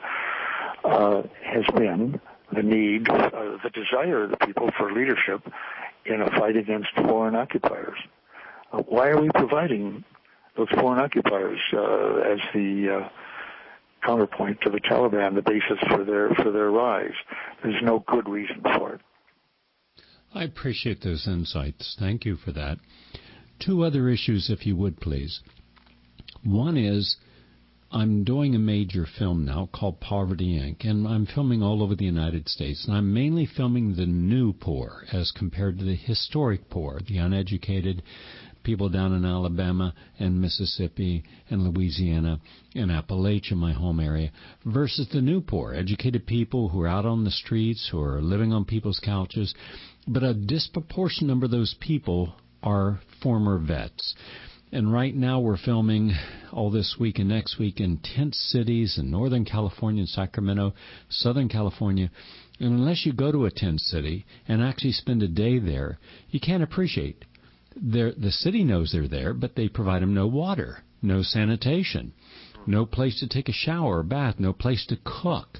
uh, 0.85 1.23
has 1.45 1.65
been 1.75 2.21
the 2.55 2.63
need, 2.63 3.09
uh, 3.09 3.59
the 3.63 3.71
desire 3.71 4.25
of 4.25 4.31
the 4.31 4.37
people 4.39 4.71
for 4.77 4.93
leadership 4.93 5.43
in 6.07 6.21
a 6.21 6.31
fight 6.39 6.57
against 6.57 6.89
foreign 6.97 7.35
occupiers. 7.35 7.99
Uh, 8.73 8.83
why 8.83 9.09
are 9.09 9.21
we 9.21 9.29
providing 9.35 10.05
those 10.57 10.69
foreign 10.71 11.01
occupiers 11.01 11.59
uh, 11.73 12.33
as 12.33 12.39
the 12.53 13.01
uh, 13.03 13.09
counterpoint 14.05 14.61
to 14.63 14.71
the 14.71 14.81
Taliban, 14.81 15.35
the 15.35 15.43
basis 15.43 15.79
for 15.89 16.05
their 16.05 16.31
for 16.35 16.51
their 16.51 16.71
rise. 16.71 17.15
There's 17.63 17.83
no 17.83 18.05
good 18.07 18.29
reason 18.29 18.63
for 18.63 18.95
it. 18.95 19.01
I 20.35 20.45
appreciate 20.45 21.03
those 21.03 21.27
insights. 21.27 21.97
Thank 21.99 22.25
you 22.25 22.37
for 22.37 22.53
that. 22.53 22.79
Two 23.59 23.83
other 23.83 24.09
issues, 24.09 24.49
if 24.49 24.65
you 24.65 24.77
would 24.77 25.01
please. 25.01 25.41
One 26.45 26.77
is 26.77 27.17
I'm 27.93 28.23
doing 28.23 28.55
a 28.55 28.61
major 28.61 29.05
film 29.19 29.45
now 29.45 29.69
called 29.73 30.01
Poverty 30.01 30.57
Inc., 30.57 30.89
and 30.89 31.09
I'm 31.09 31.27
filming 31.27 31.61
all 31.61 31.83
over 31.83 31.97
the 31.97 32.05
United 32.05 32.49
States. 32.49 32.85
And 32.87 32.97
I'm 32.97 33.13
mainly 33.13 33.47
filming 33.47 33.97
the 33.97 34.07
new 34.07 34.53
poor 34.53 35.07
as 35.13 35.33
compared 35.33 35.79
to 35.79 35.85
the 35.85 35.97
historic 35.97 36.71
poor, 36.71 37.01
the 37.09 37.19
uneducated, 37.19 38.05
people 38.63 38.91
down 38.91 39.13
in 39.13 39.25
Alabama 39.25 39.93
and 40.21 40.41
Mississippi 40.41 41.25
and 41.49 41.65
Louisiana 41.65 42.39
and 42.77 42.93
Appalachia, 42.93 43.57
my 43.57 43.73
home 43.73 43.99
area, 43.99 44.31
versus 44.65 45.09
the 45.09 45.21
new 45.21 45.41
poor, 45.41 45.75
educated 45.75 46.27
people 46.27 46.69
who 46.69 46.83
are 46.83 46.89
out 46.89 47.07
on 47.07 47.25
the 47.25 47.31
streets, 47.33 47.89
who 47.91 48.01
are 48.01 48.23
living 48.23 48.53
on 48.53 48.65
people's 48.65 49.01
couches. 49.01 49.53
But 50.07 50.23
a 50.23 50.33
disproportionate 50.33 51.29
number 51.29 51.47
of 51.47 51.51
those 51.51 51.75
people 51.81 52.35
are 52.63 53.01
former 53.21 53.59
vets. 53.59 54.15
And 54.73 54.93
right 54.93 55.15
now 55.15 55.41
we're 55.41 55.57
filming 55.57 56.13
all 56.53 56.71
this 56.71 56.97
week 56.99 57.19
and 57.19 57.29
next 57.29 57.59
week 57.59 57.81
in 57.81 57.99
tent 57.99 58.37
cities 58.37 58.99
in 58.99 59.11
Northern 59.11 59.45
California 59.45 60.03
and 60.03 60.09
Sacramento, 60.09 60.75
Southern 61.09 61.49
California. 61.49 62.11
And 62.61 62.75
unless 62.75 63.05
you 63.05 63.13
go 63.13 63.33
to 63.33 63.47
a 63.47 63.51
tent 63.51 63.81
city 63.81 64.27
and 64.47 64.63
actually 64.63 64.93
spend 64.93 65.25
a 65.25 65.29
day 65.29 65.59
there, 65.59 65.99
you 66.31 66.39
can't 66.39 66.63
appreciate 66.63 67.25
they're, 67.75 68.13
the 68.13 68.31
city 68.31 68.63
knows 68.63 68.93
they're 68.93 69.09
there, 69.09 69.35
but 69.35 69.57
they 69.57 69.69
provide 69.69 70.03
them 70.03 70.15
no 70.15 70.27
water, 70.27 70.83
no 71.03 71.23
sanitation, 71.23 72.13
no 72.67 72.87
place 72.87 73.19
to 73.21 73.29
take 73.29 73.49
a 73.49 73.53
shower 73.53 73.99
or 73.99 74.03
bath, 74.03 74.37
no 74.39 74.53
place 74.53 74.87
to 74.87 74.99
cook. 75.05 75.59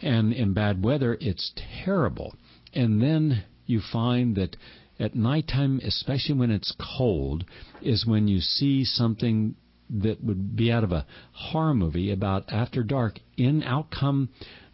And 0.00 0.32
in 0.32 0.54
bad 0.54 0.82
weather, 0.84 1.16
it's 1.20 1.52
terrible. 1.84 2.34
And 2.72 3.02
then 3.02 3.44
you 3.66 3.80
find 3.92 4.36
that 4.36 4.56
At 5.02 5.16
nighttime, 5.16 5.80
especially 5.82 6.36
when 6.36 6.52
it's 6.52 6.72
cold, 6.96 7.44
is 7.80 8.06
when 8.06 8.28
you 8.28 8.38
see 8.38 8.84
something 8.84 9.56
that 9.90 10.22
would 10.22 10.54
be 10.54 10.70
out 10.70 10.84
of 10.84 10.92
a 10.92 11.06
horror 11.32 11.74
movie 11.74 12.12
about 12.12 12.44
after 12.52 12.84
dark. 12.84 13.18
In 13.36 13.64
out 13.64 13.90
come 13.90 14.28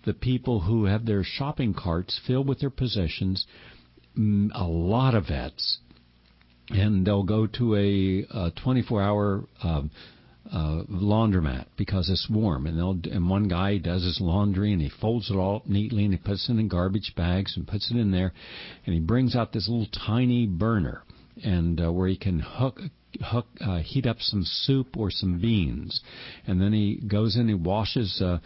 the 0.05 0.13
people 0.13 0.61
who 0.61 0.85
have 0.85 1.07
their 1.07 1.25
shopping 1.25 1.73
carts 1.73 2.21
filled 2.27 2.47
with 2.47 2.61
their 2.61 2.69
possessions, 2.69 3.47
mm, 4.19 4.51
a 4.55 4.65
lot 4.65 5.15
of 5.15 5.29
vets, 5.29 5.79
and 6.69 7.07
they'll 7.07 7.23
go 7.23 7.47
to 7.47 7.75
a, 7.77 8.27
a 8.31 8.51
24 8.63 9.03
hour 9.03 9.49
uh, 9.63 9.83
uh, 10.53 10.83
laundromat 10.89 11.67
because 11.77 12.09
it's 12.09 12.29
warm, 12.31 12.67
and 12.67 12.79
they'll 12.79 12.99
and 13.13 13.29
one 13.29 13.49
guy 13.49 13.79
does 13.79 14.05
his 14.05 14.21
laundry 14.21 14.73
and 14.73 14.81
he 14.81 14.91
folds 15.01 15.31
it 15.31 15.37
all 15.37 15.63
neatly 15.67 16.05
and 16.05 16.13
he 16.13 16.19
puts 16.19 16.49
it 16.49 16.53
in 16.53 16.69
garbage 16.69 17.13
bags 17.17 17.57
and 17.57 17.67
puts 17.67 17.91
it 17.91 17.97
in 17.97 18.11
there, 18.11 18.33
and 18.87 18.95
he 18.95 19.01
brings 19.01 19.37
out 19.37 19.53
this 19.53 19.69
little 19.69 19.89
tiny 20.07 20.47
burner 20.47 21.03
and 21.45 21.81
uh, 21.81 21.93
where 21.93 22.09
he 22.09 22.17
can 22.17 22.41
hook 22.41 22.81
hook 23.23 23.47
uh, 23.61 23.79
heat 23.79 24.07
up 24.07 24.17
some 24.21 24.45
soup 24.45 24.97
or 24.97 25.11
some 25.11 25.39
beans, 25.39 26.01
and 26.47 26.61
then 26.61 26.73
he 26.73 26.97
goes 27.07 27.37
in 27.37 27.49
and 27.49 27.65
washes. 27.65 28.21
Uh, 28.21 28.39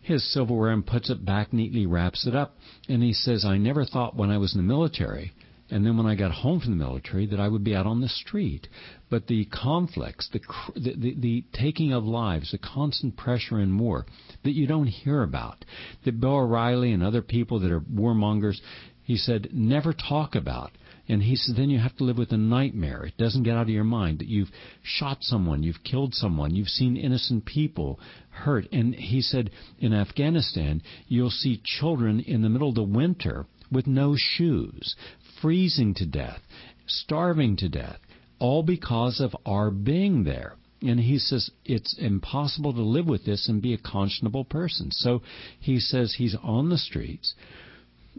his 0.00 0.32
silverware 0.32 0.70
and 0.70 0.86
puts 0.86 1.10
it 1.10 1.24
back 1.24 1.52
neatly, 1.52 1.84
wraps 1.84 2.28
it 2.28 2.34
up, 2.36 2.56
and 2.88 3.02
he 3.02 3.12
says, 3.12 3.44
I 3.44 3.56
never 3.56 3.84
thought 3.84 4.14
when 4.14 4.30
I 4.30 4.38
was 4.38 4.54
in 4.54 4.60
the 4.60 4.72
military 4.72 5.32
and 5.70 5.84
then 5.84 5.96
when 5.96 6.06
I 6.06 6.14
got 6.14 6.30
home 6.30 6.60
from 6.60 6.78
the 6.78 6.84
military 6.84 7.26
that 7.26 7.40
I 7.40 7.48
would 7.48 7.64
be 7.64 7.74
out 7.74 7.86
on 7.86 8.00
the 8.00 8.08
street. 8.08 8.68
But 9.10 9.26
the 9.26 9.46
conflicts, 9.46 10.28
the, 10.32 10.40
the, 10.74 10.94
the, 10.96 11.14
the 11.18 11.44
taking 11.52 11.92
of 11.92 12.04
lives, 12.04 12.52
the 12.52 12.58
constant 12.58 13.16
pressure 13.16 13.60
in 13.60 13.78
war 13.78 14.06
that 14.44 14.54
you 14.54 14.66
don't 14.66 14.86
hear 14.86 15.22
about, 15.22 15.64
that 16.04 16.20
Bill 16.20 16.36
O'Reilly 16.36 16.92
and 16.92 17.02
other 17.02 17.22
people 17.22 17.60
that 17.60 17.72
are 17.72 17.80
warmongers, 17.80 18.60
he 19.02 19.16
said, 19.16 19.48
never 19.52 19.92
talk 19.92 20.34
about. 20.34 20.72
And 21.08 21.22
he 21.22 21.36
said, 21.36 21.56
then 21.56 21.70
you 21.70 21.78
have 21.78 21.96
to 21.98 22.04
live 22.04 22.18
with 22.18 22.32
a 22.32 22.36
nightmare. 22.36 23.04
It 23.04 23.16
doesn't 23.16 23.44
get 23.44 23.56
out 23.56 23.62
of 23.62 23.68
your 23.68 23.84
mind 23.84 24.18
that 24.18 24.28
you've 24.28 24.50
shot 24.82 25.18
someone, 25.20 25.62
you've 25.62 25.84
killed 25.84 26.14
someone, 26.14 26.54
you've 26.54 26.68
seen 26.68 26.96
innocent 26.96 27.44
people 27.44 28.00
hurt. 28.30 28.66
And 28.72 28.94
he 28.94 29.20
said, 29.20 29.50
in 29.78 29.92
Afghanistan, 29.92 30.82
you'll 31.06 31.30
see 31.30 31.62
children 31.64 32.20
in 32.20 32.42
the 32.42 32.48
middle 32.48 32.70
of 32.70 32.74
the 32.74 32.82
winter 32.82 33.46
with 33.70 33.86
no 33.86 34.14
shoes, 34.16 34.96
freezing 35.40 35.94
to 35.94 36.06
death, 36.06 36.40
starving 36.86 37.56
to 37.56 37.68
death, 37.68 37.98
all 38.38 38.62
because 38.62 39.20
of 39.20 39.34
our 39.44 39.70
being 39.70 40.24
there. 40.24 40.54
And 40.82 41.00
he 41.00 41.18
says 41.18 41.50
it's 41.64 41.96
impossible 41.98 42.72
to 42.74 42.82
live 42.82 43.06
with 43.06 43.24
this 43.24 43.48
and 43.48 43.62
be 43.62 43.72
a 43.72 43.78
conscionable 43.78 44.48
person. 44.48 44.90
So 44.90 45.22
he 45.58 45.80
says 45.80 46.14
he's 46.14 46.36
on 46.42 46.68
the 46.68 46.78
streets. 46.78 47.34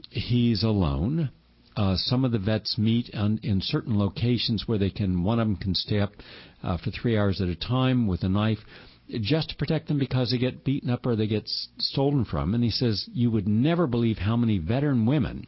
He's 0.10 0.64
alone. 0.64 1.30
Uh, 1.76 1.96
some 1.96 2.26
of 2.26 2.32
the 2.32 2.40
vets 2.40 2.78
meet 2.78 3.14
on, 3.14 3.40
in 3.44 3.62
certain 3.62 4.00
locations 4.00 4.68
where 4.68 4.80
they 4.80 4.90
can. 4.90 5.24
One 5.24 5.40
of 5.40 5.48
them 5.48 5.58
can 5.58 5.76
stay 5.76 6.00
up 6.00 6.14
uh, 6.64 6.78
for 6.78 6.90
three 6.90 7.16
hours 7.16 7.40
at 7.40 7.48
a 7.48 7.56
time 7.56 8.08
with 8.08 8.24
a 8.24 8.30
knife, 8.30 8.58
just 9.22 9.50
to 9.50 9.56
protect 9.56 9.88
them 9.88 10.00
because 10.00 10.32
they 10.32 10.40
get 10.40 10.66
beaten 10.66 10.90
up 10.90 11.06
or 11.06 11.16
they 11.16 11.28
get 11.28 11.48
stolen 11.78 12.26
from. 12.26 12.56
And 12.56 12.64
he 12.64 12.72
says 12.72 13.08
you 13.14 13.30
would 13.30 13.48
never 13.48 13.86
believe 13.86 14.18
how 14.18 14.36
many 14.36 14.58
veteran 14.58 15.06
women 15.06 15.46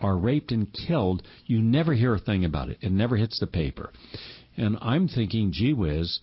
are 0.00 0.16
raped 0.16 0.52
and 0.52 0.72
killed, 0.72 1.22
you 1.46 1.60
never 1.62 1.94
hear 1.94 2.14
a 2.14 2.18
thing 2.18 2.44
about 2.44 2.68
it. 2.68 2.78
It 2.80 2.92
never 2.92 3.16
hits 3.16 3.38
the 3.38 3.46
paper. 3.46 3.90
And 4.56 4.76
I'm 4.80 5.08
thinking, 5.08 5.52
gee 5.52 5.72
whiz, 5.72 6.20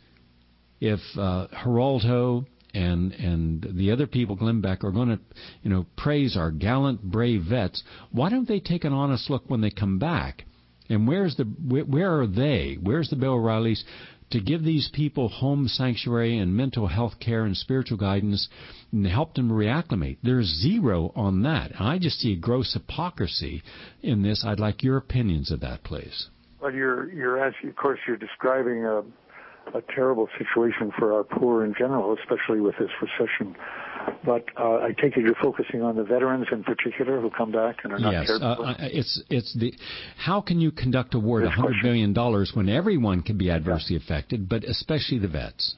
if 0.79 0.99
uh, 1.17 1.47
Geraldo 1.63 2.45
and 2.73 3.11
and 3.13 3.67
the 3.73 3.91
other 3.91 4.07
people, 4.07 4.35
Glenn 4.35 4.61
Beck, 4.61 4.83
are 4.83 4.91
going 4.91 5.09
to, 5.09 5.19
you 5.61 5.69
know, 5.69 5.85
praise 5.97 6.37
our 6.37 6.51
gallant, 6.51 7.01
brave 7.03 7.43
vets, 7.49 7.83
why 8.11 8.29
don't 8.29 8.47
they 8.47 8.59
take 8.59 8.83
an 8.83 8.93
honest 8.93 9.29
look 9.29 9.43
when 9.49 9.61
they 9.61 9.71
come 9.71 9.99
back? 9.99 10.45
And 10.89 11.07
where's 11.07 11.35
the 11.35 11.43
where, 11.43 12.21
are 12.21 12.27
they? 12.27 12.77
Where's 12.81 13.09
the 13.09 13.15
Bill 13.15 13.33
O'Reillys 13.33 13.83
to 14.31 14.39
give 14.39 14.63
these 14.63 14.89
people 14.93 15.29
home 15.29 15.67
sanctuary 15.67 16.37
and 16.37 16.55
mental 16.55 16.87
health 16.87 17.13
care 17.19 17.43
and 17.43 17.55
spiritual 17.55 17.97
guidance 17.97 18.47
and 18.91 19.05
help 19.05 19.33
them 19.35 19.49
reacclimate. 19.49 20.17
There's 20.23 20.47
zero 20.61 21.11
on 21.15 21.43
that. 21.43 21.71
I 21.79 21.99
just 21.99 22.19
see 22.19 22.33
a 22.33 22.37
gross 22.37 22.73
hypocrisy 22.73 23.61
in 24.01 24.23
this. 24.23 24.43
I'd 24.45 24.59
like 24.59 24.83
your 24.83 24.97
opinions 24.97 25.51
of 25.51 25.59
that, 25.61 25.83
please. 25.83 26.27
Well, 26.61 26.73
you're 26.73 27.11
you're 27.11 27.43
asking, 27.43 27.69
of 27.69 27.75
course, 27.75 27.99
you're 28.07 28.17
describing 28.17 28.85
a, 28.85 28.99
a 29.77 29.81
terrible 29.95 30.27
situation 30.37 30.91
for 30.97 31.13
our 31.13 31.23
poor 31.23 31.65
in 31.65 31.73
general, 31.77 32.15
especially 32.19 32.61
with 32.61 32.75
this 32.77 32.91
recession. 33.01 33.55
But 34.23 34.45
uh, 34.59 34.77
I 34.77 34.93
take 35.01 35.17
it 35.17 35.21
you're 35.21 35.35
focusing 35.41 35.81
on 35.81 35.95
the 35.95 36.03
veterans 36.03 36.47
in 36.51 36.63
particular 36.63 37.19
who 37.19 37.29
come 37.29 37.51
back 37.51 37.77
and 37.83 37.93
are 37.93 37.99
not 37.99 38.13
yes, 38.13 38.27
cared 38.27 38.41
uh, 38.41 38.55
for. 38.55 38.65
Yes, 38.65 38.75
uh, 38.79 38.89
it's 38.91 39.23
it's 39.29 39.53
the 39.59 39.73
how 40.17 40.41
can 40.41 40.59
you 40.59 40.71
conduct 40.71 41.15
a 41.15 41.19
war 41.19 41.41
at 41.41 41.45
100 41.45 41.77
billion 41.81 42.13
dollars 42.13 42.51
when 42.53 42.69
everyone 42.69 43.23
can 43.23 43.37
be 43.37 43.49
adversely 43.49 43.95
affected, 43.95 44.47
but 44.47 44.63
especially 44.63 45.17
the 45.17 45.27
vets? 45.27 45.75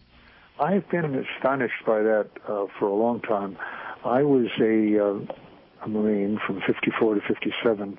I've 0.60 0.88
been 0.90 1.26
astonished 1.38 1.86
by 1.86 2.04
that 2.04 2.30
uh, 2.48 2.66
for 2.78 2.88
a 2.88 2.94
long 2.94 3.22
time. 3.22 3.58
I 4.06 4.24
was 4.24 4.48
a, 4.62 5.00
uh, 5.04 5.86
a 5.86 5.88
Marine 5.88 6.40
from 6.46 6.62
54 6.68 7.16
to 7.16 7.22
57, 7.22 7.98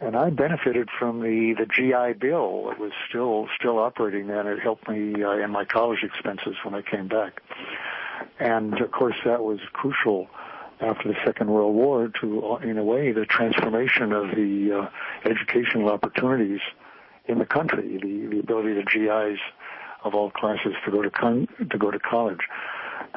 and 0.00 0.16
I 0.16 0.30
benefited 0.30 0.88
from 0.98 1.20
the 1.20 1.54
the 1.56 1.66
GI 1.66 2.18
Bill. 2.18 2.70
It 2.72 2.80
was 2.80 2.92
still 3.08 3.48
still 3.58 3.78
operating 3.78 4.26
then. 4.26 4.46
It 4.46 4.58
helped 4.60 4.88
me 4.88 5.22
uh, 5.22 5.44
in 5.44 5.50
my 5.50 5.64
college 5.64 6.00
expenses 6.02 6.56
when 6.64 6.74
I 6.74 6.82
came 6.82 7.08
back. 7.08 7.40
And 8.38 8.80
of 8.80 8.90
course, 8.90 9.16
that 9.24 9.42
was 9.42 9.60
crucial 9.72 10.28
after 10.80 11.08
the 11.08 11.16
Second 11.24 11.50
World 11.50 11.74
War 11.74 12.10
to, 12.20 12.56
in 12.62 12.78
a 12.78 12.84
way, 12.84 13.12
the 13.12 13.24
transformation 13.24 14.12
of 14.12 14.30
the 14.34 14.72
uh, 14.82 15.28
educational 15.28 15.88
opportunities 15.88 16.60
in 17.26 17.38
the 17.38 17.46
country, 17.46 17.98
the, 18.02 18.26
the 18.26 18.38
ability 18.40 18.78
of 18.78 18.86
GIs 18.86 19.38
of 20.02 20.14
all 20.14 20.30
classes 20.30 20.74
to 20.84 20.90
go 20.90 21.02
to 21.02 21.10
con- 21.10 21.48
to 21.70 21.78
go 21.78 21.90
to 21.90 21.98
college. 21.98 22.40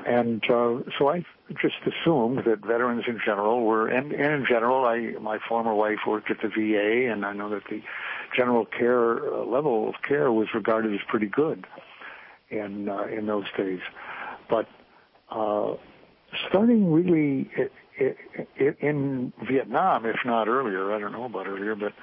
And 0.06 0.44
uh, 0.50 0.80
so 0.98 1.10
I 1.10 1.26
just 1.62 1.76
assumed 1.86 2.44
that 2.46 2.60
veterans 2.66 3.06
in 3.08 3.20
general 3.24 3.66
were, 3.66 3.88
and, 3.88 4.12
and 4.14 4.34
in 4.34 4.46
general, 4.46 4.86
I 4.86 5.16
my 5.20 5.40
former 5.40 5.74
wife 5.74 6.00
worked 6.08 6.32
at 6.32 6.38
the 6.42 6.48
VA, 6.50 7.12
and 7.12 7.26
I 7.26 7.34
know 7.34 7.50
that 7.50 7.64
the 7.70 7.82
general 8.36 8.66
care 8.66 9.34
uh, 9.34 9.44
level 9.44 9.90
of 9.90 9.96
care 10.02 10.32
was 10.32 10.48
regarded 10.54 10.94
as 10.94 11.02
pretty 11.08 11.28
good 11.28 11.66
in 12.50 12.88
uh, 12.88 13.06
in 13.06 13.26
those 13.26 13.46
days. 13.58 13.82
But 14.50 14.68
uh, 15.30 15.76
starting 16.50 16.92
really 16.92 17.50
in 18.80 19.34
Vietnam, 19.50 20.06
if 20.06 20.18
not 20.26 20.48
earlier, 20.48 20.94
I 20.94 21.00
don't 21.00 21.12
know 21.12 21.26
about 21.26 21.48
earlier, 21.48 21.76
but 21.76 21.94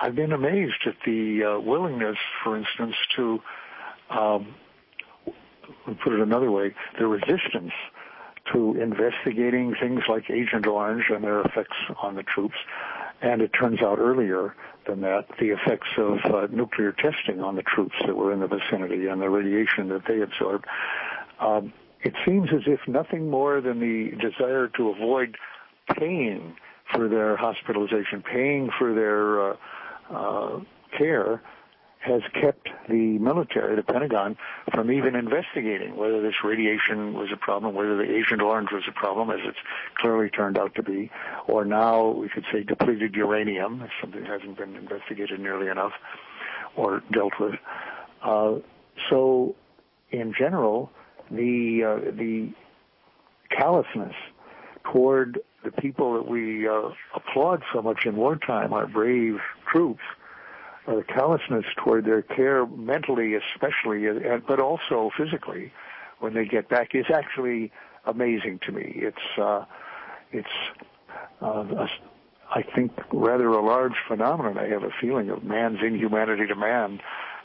I've 0.00 0.14
been 0.14 0.32
amazed 0.32 0.86
at 0.86 0.94
the 1.04 1.44
uh, 1.44 1.60
willingness, 1.60 2.16
for 2.42 2.56
instance, 2.56 2.94
to 3.16 3.40
um, 4.10 4.54
put 6.02 6.12
it 6.12 6.20
another 6.20 6.50
way, 6.50 6.74
the 6.98 7.06
resistance 7.06 7.72
to 8.52 8.80
investigating 8.80 9.74
things 9.80 10.02
like 10.08 10.28
Agent 10.30 10.66
Orange 10.66 11.04
and 11.10 11.22
their 11.22 11.40
effects 11.42 11.76
on 12.02 12.16
the 12.16 12.22
troops, 12.22 12.56
and 13.20 13.40
it 13.40 13.52
turns 13.58 13.80
out 13.80 13.98
earlier 13.98 14.54
than 14.86 15.00
that, 15.02 15.26
the 15.38 15.50
effects 15.50 15.88
of 15.96 16.18
uh, 16.24 16.48
nuclear 16.50 16.92
testing 16.92 17.40
on 17.40 17.54
the 17.54 17.62
troops 17.62 17.94
that 18.04 18.16
were 18.16 18.32
in 18.32 18.40
the 18.40 18.48
vicinity 18.48 19.06
and 19.06 19.22
the 19.22 19.30
radiation 19.30 19.88
that 19.88 20.02
they 20.08 20.20
absorbed. 20.20 20.66
Um, 21.38 21.72
it 22.02 22.14
seems 22.26 22.48
as 22.52 22.62
if 22.66 22.80
nothing 22.86 23.30
more 23.30 23.60
than 23.60 23.80
the 23.80 24.16
desire 24.16 24.68
to 24.76 24.88
avoid 24.88 25.36
paying 25.96 26.56
for 26.92 27.08
their 27.08 27.36
hospitalization, 27.36 28.22
paying 28.22 28.70
for 28.78 28.94
their 28.94 29.52
uh, 29.52 29.56
uh, 30.10 30.60
care, 30.96 31.42
has 32.00 32.22
kept 32.34 32.68
the 32.88 33.18
military, 33.18 33.76
the 33.76 33.82
Pentagon, 33.82 34.36
from 34.74 34.90
even 34.90 35.14
investigating 35.14 35.96
whether 35.96 36.20
this 36.20 36.34
radiation 36.42 37.14
was 37.14 37.28
a 37.32 37.36
problem, 37.36 37.74
whether 37.74 37.96
the 37.96 38.12
Agent 38.12 38.42
Orange 38.42 38.70
was 38.72 38.82
a 38.88 38.92
problem, 38.92 39.30
as 39.30 39.38
it's 39.44 39.58
clearly 39.94 40.28
turned 40.28 40.58
out 40.58 40.74
to 40.74 40.82
be, 40.82 41.10
or 41.46 41.64
now 41.64 42.08
we 42.08 42.28
could 42.28 42.44
say 42.52 42.64
depleted 42.64 43.14
uranium, 43.14 43.82
if 43.82 43.90
something 44.00 44.24
hasn't 44.24 44.58
been 44.58 44.74
investigated 44.74 45.38
nearly 45.38 45.68
enough 45.68 45.92
or 46.74 47.04
dealt 47.12 47.34
with. 47.38 47.54
Uh, 48.20 48.56
so, 49.08 49.54
in 50.10 50.34
general, 50.36 50.90
the 51.32 51.84
uh, 51.84 52.10
the 52.12 52.52
callousness 53.50 54.14
toward 54.84 55.40
the 55.64 55.70
people 55.70 56.14
that 56.14 56.28
we 56.28 56.68
uh, 56.68 56.90
applaud 57.14 57.62
so 57.72 57.82
much 57.82 58.04
in 58.04 58.16
wartime, 58.16 58.72
our 58.72 58.86
brave 58.86 59.38
troops, 59.70 60.02
uh, 60.86 60.96
the 60.96 61.04
callousness 61.04 61.64
toward 61.76 62.04
their 62.04 62.22
care 62.22 62.66
mentally, 62.66 63.34
especially, 63.34 64.08
uh, 64.08 64.38
but 64.46 64.58
also 64.58 65.10
physically, 65.16 65.72
when 66.18 66.34
they 66.34 66.44
get 66.44 66.68
back, 66.68 66.94
is 66.94 67.06
actually 67.12 67.70
amazing 68.04 68.58
to 68.66 68.72
me. 68.72 68.92
It's 68.96 69.38
uh, 69.38 69.64
it's 70.32 70.48
uh, 71.40 71.64
a, 71.76 71.88
I 72.50 72.62
think 72.62 72.92
rather 73.12 73.48
a 73.48 73.64
large 73.64 73.96
phenomenon. 74.08 74.58
I 74.58 74.68
have 74.68 74.82
a 74.82 74.90
feeling 75.00 75.30
of 75.30 75.44
man's 75.44 75.78
inhumanity 75.82 76.46
to 76.48 76.56
man, 76.56 77.00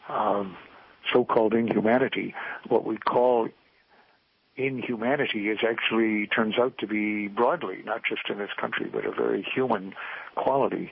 um, 0.09 0.57
so-called 1.13 1.53
inhumanity, 1.53 2.33
what 2.67 2.85
we 2.85 2.97
call 2.97 3.49
inhumanity 4.57 5.49
is 5.49 5.59
actually 5.67 6.27
turns 6.27 6.55
out 6.59 6.77
to 6.79 6.87
be 6.87 7.27
broadly, 7.27 7.83
not 7.85 8.01
just 8.07 8.23
in 8.29 8.39
this 8.39 8.49
country, 8.59 8.89
but 8.91 9.05
a 9.05 9.11
very 9.11 9.43
human 9.53 9.93
quality. 10.35 10.91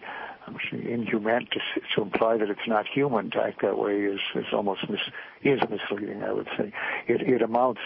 Inhuman 0.71 1.47
to, 1.51 1.59
to 1.95 2.01
imply 2.03 2.37
that 2.37 2.49
it's 2.51 2.67
not 2.67 2.85
human 2.87 3.31
to 3.31 3.41
act 3.41 3.63
that 3.63 3.79
way 3.79 4.01
is 4.01 4.19
is 4.35 4.45
almost 4.53 4.87
mis, 4.87 4.99
is 5.43 5.59
misleading. 5.69 6.23
I 6.23 6.31
would 6.31 6.47
say 6.55 6.71
it 7.07 7.21
it 7.21 7.41
amounts 7.41 7.81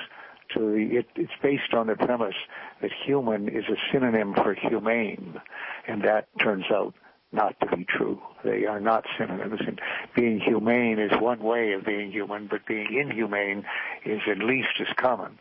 to 0.55 0.59
the 0.59 0.97
it, 0.97 1.07
it's 1.15 1.31
based 1.41 1.73
on 1.73 1.87
the 1.87 1.95
premise 1.95 2.35
that 2.81 2.91
human 3.05 3.47
is 3.47 3.63
a 3.69 3.77
synonym 3.93 4.33
for 4.33 4.53
humane, 4.53 5.39
and 5.87 6.03
that 6.03 6.27
turns 6.39 6.65
out 6.69 6.93
not 7.31 7.55
to 7.61 7.77
be 7.77 7.85
true. 7.85 8.19
They 8.43 8.65
are 8.65 8.79
not 8.79 9.05
synonyms. 9.17 9.61
And 9.65 9.79
being 10.15 10.39
humane 10.39 10.99
is 10.99 11.11
one 11.19 11.39
way 11.39 11.73
of 11.73 11.85
being 11.85 12.11
human, 12.11 12.47
but 12.47 12.65
being 12.65 12.93
inhumane 12.93 13.65
is 14.03 14.21
at 14.29 14.39
least 14.39 14.81
as 14.81 14.87
common. 14.95 15.37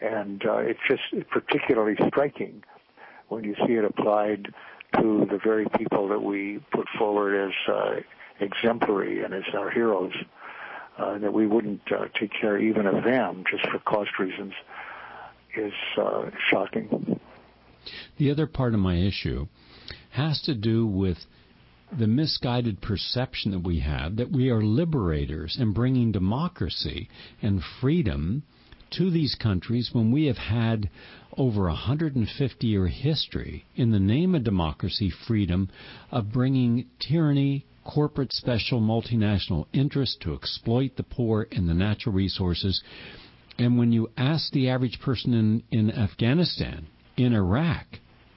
And 0.00 0.44
uh, 0.46 0.58
it's 0.58 0.80
just 0.88 1.28
particularly 1.30 1.96
striking 2.08 2.62
when 3.28 3.44
you 3.44 3.54
see 3.66 3.74
it 3.74 3.84
applied 3.84 4.52
to 4.96 5.26
the 5.30 5.38
very 5.42 5.66
people 5.76 6.08
that 6.08 6.20
we 6.20 6.60
put 6.72 6.86
forward 6.98 7.48
as 7.48 7.72
uh, 7.72 7.96
exemplary 8.40 9.22
and 9.22 9.34
as 9.34 9.44
our 9.54 9.70
heroes. 9.70 10.12
Uh, 10.98 11.16
that 11.18 11.32
we 11.32 11.46
wouldn't 11.46 11.80
uh, 11.92 12.06
take 12.18 12.30
care 12.38 12.58
even 12.58 12.84
of 12.84 13.04
them 13.04 13.42
just 13.50 13.66
for 13.70 13.78
cost 13.78 14.10
reasons 14.18 14.52
is 15.56 15.72
uh, 15.96 16.28
shocking. 16.50 17.18
The 18.18 18.30
other 18.30 18.46
part 18.46 18.74
of 18.74 18.80
my 18.80 18.96
issue 18.96 19.46
has 20.10 20.42
to 20.42 20.54
do 20.54 20.86
with 20.86 21.16
the 21.96 22.06
misguided 22.06 22.80
perception 22.80 23.50
that 23.52 23.62
we 23.62 23.80
have 23.80 24.16
that 24.16 24.30
we 24.30 24.50
are 24.50 24.62
liberators 24.62 25.56
and 25.58 25.74
bringing 25.74 26.12
democracy 26.12 27.08
and 27.40 27.62
freedom 27.80 28.42
to 28.90 29.10
these 29.10 29.34
countries 29.34 29.90
when 29.92 30.10
we 30.10 30.26
have 30.26 30.38
had 30.38 30.90
over 31.36 31.66
a 31.66 31.72
150 31.72 32.66
year 32.66 32.86
history 32.88 33.64
in 33.76 33.90
the 33.90 34.00
name 34.00 34.34
of 34.34 34.44
democracy, 34.44 35.10
freedom, 35.26 35.68
of 36.10 36.32
bringing 36.32 36.86
tyranny, 36.98 37.64
corporate 37.84 38.32
special 38.32 38.80
multinational 38.80 39.66
interests 39.72 40.16
to 40.20 40.34
exploit 40.34 40.96
the 40.96 41.02
poor 41.02 41.46
and 41.52 41.68
the 41.68 41.74
natural 41.74 42.14
resources. 42.14 42.82
And 43.58 43.78
when 43.78 43.92
you 43.92 44.10
ask 44.16 44.52
the 44.52 44.68
average 44.68 45.00
person 45.00 45.34
in, 45.34 45.62
in 45.70 45.90
Afghanistan, 45.90 46.86
in 47.16 47.34
Iraq, 47.34 47.86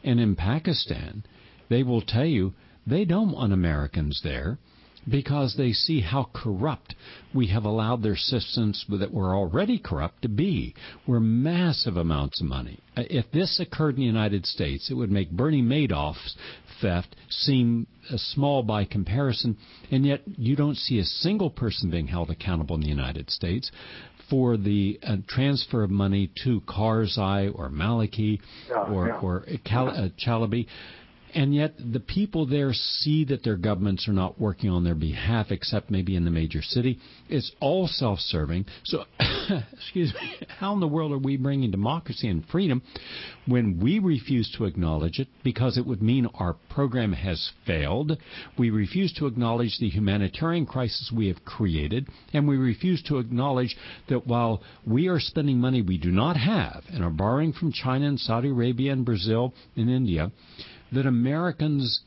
and 0.04 0.20
in 0.20 0.36
Pakistan, 0.36 1.24
they 1.70 1.84
will 1.84 2.02
tell 2.02 2.26
you 2.26 2.54
they 2.86 3.06
don't 3.06 3.32
want 3.32 3.54
Americans 3.54 4.22
there 4.24 4.58
because 5.10 5.56
they 5.58 5.72
see 5.72 6.02
how 6.02 6.30
corrupt 6.34 6.96
we 7.34 7.48
have 7.48 7.66
allowed 7.66 8.04
their 8.04 8.16
systems 8.16 8.86
that 8.90 9.14
were 9.14 9.36
already 9.36 9.80
corrupt 9.80 10.22
to 10.22 10.30
be. 10.30 10.74
We're 11.08 11.20
massive 11.20 11.98
amounts 11.98 12.42
of 12.42 12.48
money. 12.48 12.80
Uh, 12.96 13.04
if 13.10 13.26
this 13.32 13.60
occurred 13.60 13.96
in 13.96 14.02
the 14.02 14.06
United 14.08 14.46
States, 14.46 14.90
it 14.90 14.94
would 14.94 15.12
make 15.12 15.32
Bernie 15.32 15.62
Madoff's 15.62 16.36
theft 16.82 17.16
seem 17.30 17.88
uh, 18.10 18.18
small 18.18 18.64
by 18.64 18.86
comparison, 18.86 19.58
and 19.92 20.06
yet 20.06 20.22
you 20.38 20.56
don't 20.56 20.78
see 20.78 21.00
a 21.00 21.06
single 21.06 21.50
person 21.50 21.90
being 21.90 22.08
held 22.08 22.30
accountable 22.30 22.76
in 22.76 22.82
the 22.82 22.88
United 22.88 23.30
States 23.30 23.72
for 24.30 24.58
the 24.58 25.00
uh, 25.04 25.18
transfer 25.28 25.84
of 25.84 25.90
money 25.90 26.32
to 26.44 26.62
Karzai 26.62 27.52
or 27.54 27.70
Maliki 27.70 28.40
yeah, 28.70 28.78
or, 28.78 29.08
yeah. 29.08 29.20
or 29.20 29.46
Cal- 29.66 29.90
uh, 29.90 30.10
Chalabi 30.26 30.68
and 31.34 31.54
yet 31.54 31.74
the 31.78 32.00
people 32.00 32.46
there 32.46 32.74
see 32.74 33.26
that 33.26 33.44
their 33.44 33.58
governments 33.58 34.08
are 34.08 34.14
not 34.14 34.40
working 34.40 34.70
on 34.70 34.84
their 34.84 34.96
behalf, 34.96 35.48
except 35.50 35.90
maybe 35.90 36.16
in 36.16 36.26
the 36.26 36.32
major 36.32 36.62
city. 36.62 37.00
It's 37.30 37.52
all 37.60 37.88
self-serving. 37.88 38.66
So, 38.84 39.06
excuse 39.74 40.14
me, 40.14 40.48
how 40.60 40.74
in 40.74 40.80
the 40.80 40.88
world 40.88 41.12
are 41.12 41.18
we 41.18 41.38
bringing 41.38 41.72
democracy 41.72 42.28
and 42.28 42.46
freedom 42.46 42.82
when 43.48 43.80
we 43.80 44.00
refuse 44.00 44.54
to 44.58 44.66
acknowledge 44.66 45.20
it 45.20 45.28
because 45.44 45.78
it 45.78 45.86
would 45.86 46.02
mean 46.02 46.28
our 46.36 46.56
program 46.70 47.14
has 47.14 47.52
failed? 47.66 48.18
We 48.58 48.70
refuse 48.70 49.14
to 49.14 49.28
acknowledge 49.28 49.78
the 49.80 49.90
humanitarian 49.90 50.66
crisis 50.66 51.12
we 51.16 51.28
have 51.28 51.44
created, 51.46 52.08
and 52.34 52.48
we 52.48 52.58
refuse 52.58 53.02
to 53.04 53.18
acknowledge 53.18 53.76
that 54.10 54.28
while 54.28 54.62
we 54.86 55.08
are 55.08 55.20
spending 55.20 55.58
money 55.60 55.82
we 55.82 55.98
do 55.98 56.12
not 56.12 56.38
have 56.38 56.84
and 56.92 57.04
are 57.04 57.10
borrowing 57.10 57.54
from 57.54 57.72
China 57.72 58.08
and 58.08 58.20
Saudi 58.20 58.50
Arabia 58.50 58.92
and 58.94 59.06
Brazil 59.06 59.54
and 59.76 59.90
India, 59.90 60.32
that 60.94 61.06
Americans 61.06 62.02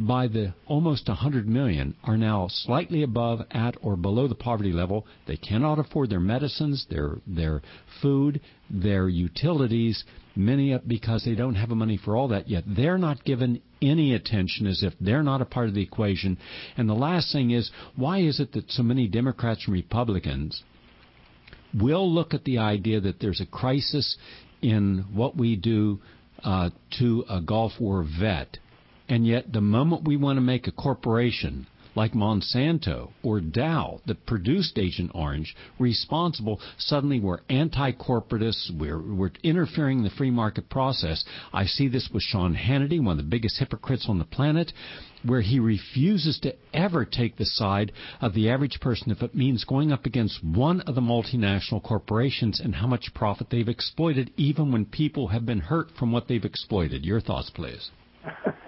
by 0.00 0.26
the 0.26 0.54
almost 0.66 1.08
100 1.08 1.46
million 1.46 1.94
are 2.04 2.16
now 2.16 2.48
slightly 2.48 3.02
above 3.02 3.40
at 3.50 3.76
or 3.82 3.96
below 3.96 4.26
the 4.26 4.34
poverty 4.34 4.72
level. 4.72 5.06
They 5.26 5.36
cannot 5.36 5.78
afford 5.78 6.08
their 6.08 6.20
medicines, 6.20 6.86
their 6.88 7.18
their 7.26 7.60
food, 8.00 8.40
their 8.70 9.08
utilities, 9.08 10.04
many 10.34 10.76
because 10.86 11.24
they 11.24 11.34
don't 11.34 11.54
have 11.54 11.68
the 11.68 11.74
money 11.74 11.98
for 12.02 12.16
all 12.16 12.28
that 12.28 12.48
yet. 12.48 12.64
They're 12.66 12.98
not 12.98 13.24
given 13.24 13.60
any 13.82 14.14
attention 14.14 14.66
as 14.66 14.82
if 14.82 14.94
they're 15.00 15.22
not 15.22 15.42
a 15.42 15.46
part 15.46 15.68
of 15.68 15.74
the 15.74 15.82
equation. 15.82 16.38
And 16.76 16.88
the 16.88 16.94
last 16.94 17.32
thing 17.32 17.50
is, 17.50 17.70
why 17.94 18.20
is 18.20 18.40
it 18.40 18.52
that 18.52 18.70
so 18.70 18.82
many 18.82 19.06
Democrats 19.06 19.64
and 19.66 19.74
Republicans 19.74 20.62
will 21.78 22.10
look 22.10 22.32
at 22.32 22.44
the 22.44 22.58
idea 22.58 23.00
that 23.00 23.20
there's 23.20 23.40
a 23.40 23.46
crisis 23.46 24.16
in 24.62 25.04
what 25.12 25.36
we 25.36 25.56
do 25.56 26.00
uh, 26.44 26.70
to 26.98 27.24
a 27.28 27.40
Gulf 27.40 27.72
War 27.80 28.04
vet. 28.04 28.58
And 29.08 29.26
yet, 29.26 29.52
the 29.52 29.60
moment 29.60 30.06
we 30.06 30.16
want 30.16 30.36
to 30.36 30.40
make 30.40 30.66
a 30.66 30.72
corporation 30.72 31.66
like 31.94 32.12
Monsanto 32.12 33.10
or 33.22 33.40
Dow 33.40 34.00
that 34.06 34.26
produced 34.26 34.78
Agent 34.78 35.10
Orange 35.14 35.56
responsible, 35.78 36.60
suddenly 36.78 37.20
we're 37.20 37.40
anti-corporatists, 37.48 38.70
we're, 38.78 39.00
we're 39.00 39.32
interfering 39.42 39.98
in 39.98 40.04
the 40.04 40.10
free 40.10 40.30
market 40.30 40.68
process. 40.68 41.24
I 41.52 41.64
see 41.64 41.88
this 41.88 42.08
with 42.12 42.22
Sean 42.22 42.54
Hannity, 42.54 43.02
one 43.02 43.18
of 43.18 43.24
the 43.24 43.30
biggest 43.30 43.58
hypocrites 43.58 44.06
on 44.08 44.18
the 44.18 44.24
planet, 44.24 44.72
where 45.24 45.42
he 45.42 45.60
refuses 45.60 46.38
to 46.40 46.54
ever 46.72 47.04
take 47.04 47.36
the 47.36 47.44
side 47.44 47.92
of 48.20 48.34
the 48.34 48.48
average 48.48 48.80
person 48.80 49.10
if 49.10 49.22
it 49.22 49.34
means 49.34 49.64
going 49.64 49.92
up 49.92 50.06
against 50.06 50.42
one 50.42 50.80
of 50.82 50.94
the 50.94 51.00
multinational 51.00 51.82
corporations 51.82 52.60
and 52.60 52.74
how 52.74 52.86
much 52.86 53.12
profit 53.14 53.48
they've 53.50 53.68
exploited, 53.68 54.30
even 54.36 54.72
when 54.72 54.84
people 54.86 55.28
have 55.28 55.44
been 55.44 55.60
hurt 55.60 55.88
from 55.98 56.12
what 56.12 56.28
they've 56.28 56.44
exploited. 56.44 57.04
Your 57.04 57.20
thoughts, 57.20 57.50
please. 57.50 57.90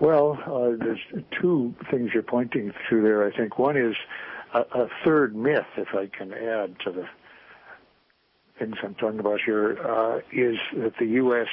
Well, 0.00 0.38
uh, 0.46 0.76
there's 0.78 1.00
two 1.40 1.74
things 1.90 2.10
you're 2.14 2.22
pointing 2.22 2.72
to 2.88 3.02
there. 3.02 3.26
I 3.26 3.36
think 3.36 3.58
one 3.58 3.76
is 3.76 3.96
a, 4.54 4.60
a, 4.60 4.88
third 5.04 5.34
myth, 5.34 5.66
if 5.76 5.88
I 5.92 6.06
can 6.06 6.32
add 6.32 6.78
to 6.84 6.92
the 6.92 7.08
things 8.58 8.76
I'm 8.82 8.94
talking 8.94 9.18
about 9.18 9.40
here, 9.44 9.76
uh, 9.78 10.18
is 10.32 10.56
that 10.76 10.92
the 11.00 11.06
U.S. 11.06 11.48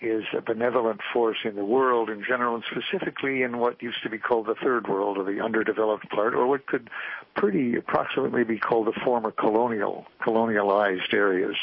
is 0.00 0.24
a 0.36 0.40
benevolent 0.40 1.00
force 1.12 1.38
in 1.44 1.54
the 1.54 1.64
world 1.64 2.08
in 2.08 2.24
general, 2.26 2.54
and 2.54 2.64
specifically 2.70 3.42
in 3.42 3.58
what 3.58 3.82
used 3.82 4.02
to 4.02 4.10
be 4.10 4.18
called 4.18 4.46
the 4.46 4.54
third 4.54 4.88
world, 4.88 5.18
or 5.18 5.24
the 5.24 5.42
underdeveloped 5.42 6.08
part, 6.08 6.34
or 6.34 6.46
what 6.46 6.66
could 6.66 6.88
pretty 7.36 7.76
approximately 7.76 8.44
be 8.44 8.58
called 8.58 8.86
the 8.86 8.98
former 9.04 9.30
colonial, 9.30 10.06
colonialized 10.22 11.12
areas 11.12 11.56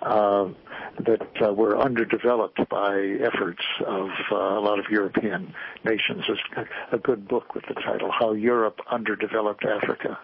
that 0.00 1.42
uh, 1.42 1.52
were 1.52 1.78
underdeveloped 1.78 2.68
by 2.68 3.16
efforts 3.20 3.62
of 3.86 4.08
uh, 4.30 4.36
a 4.36 4.60
lot 4.60 4.78
of 4.78 4.86
European 4.90 5.54
nations. 5.84 6.24
There's 6.26 6.66
a, 6.92 6.98
good 6.98 7.28
book 7.28 7.54
with 7.54 7.64
the 7.68 7.74
title 7.74 8.10
"How 8.10 8.32
Europe 8.32 8.80
Underdeveloped 8.90 9.64
Africa" 9.64 10.18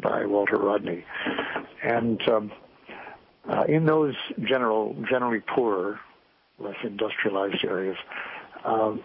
by 0.00 0.26
Walter 0.26 0.56
Rodney, 0.56 1.04
and 1.82 2.20
um, 2.28 2.52
uh, 3.48 3.64
in 3.68 3.84
those 3.84 4.14
general, 4.42 4.96
generally 5.08 5.40
poorer, 5.40 6.00
less 6.58 6.76
industrialized 6.82 7.64
areas. 7.64 7.96
Um, 8.64 9.02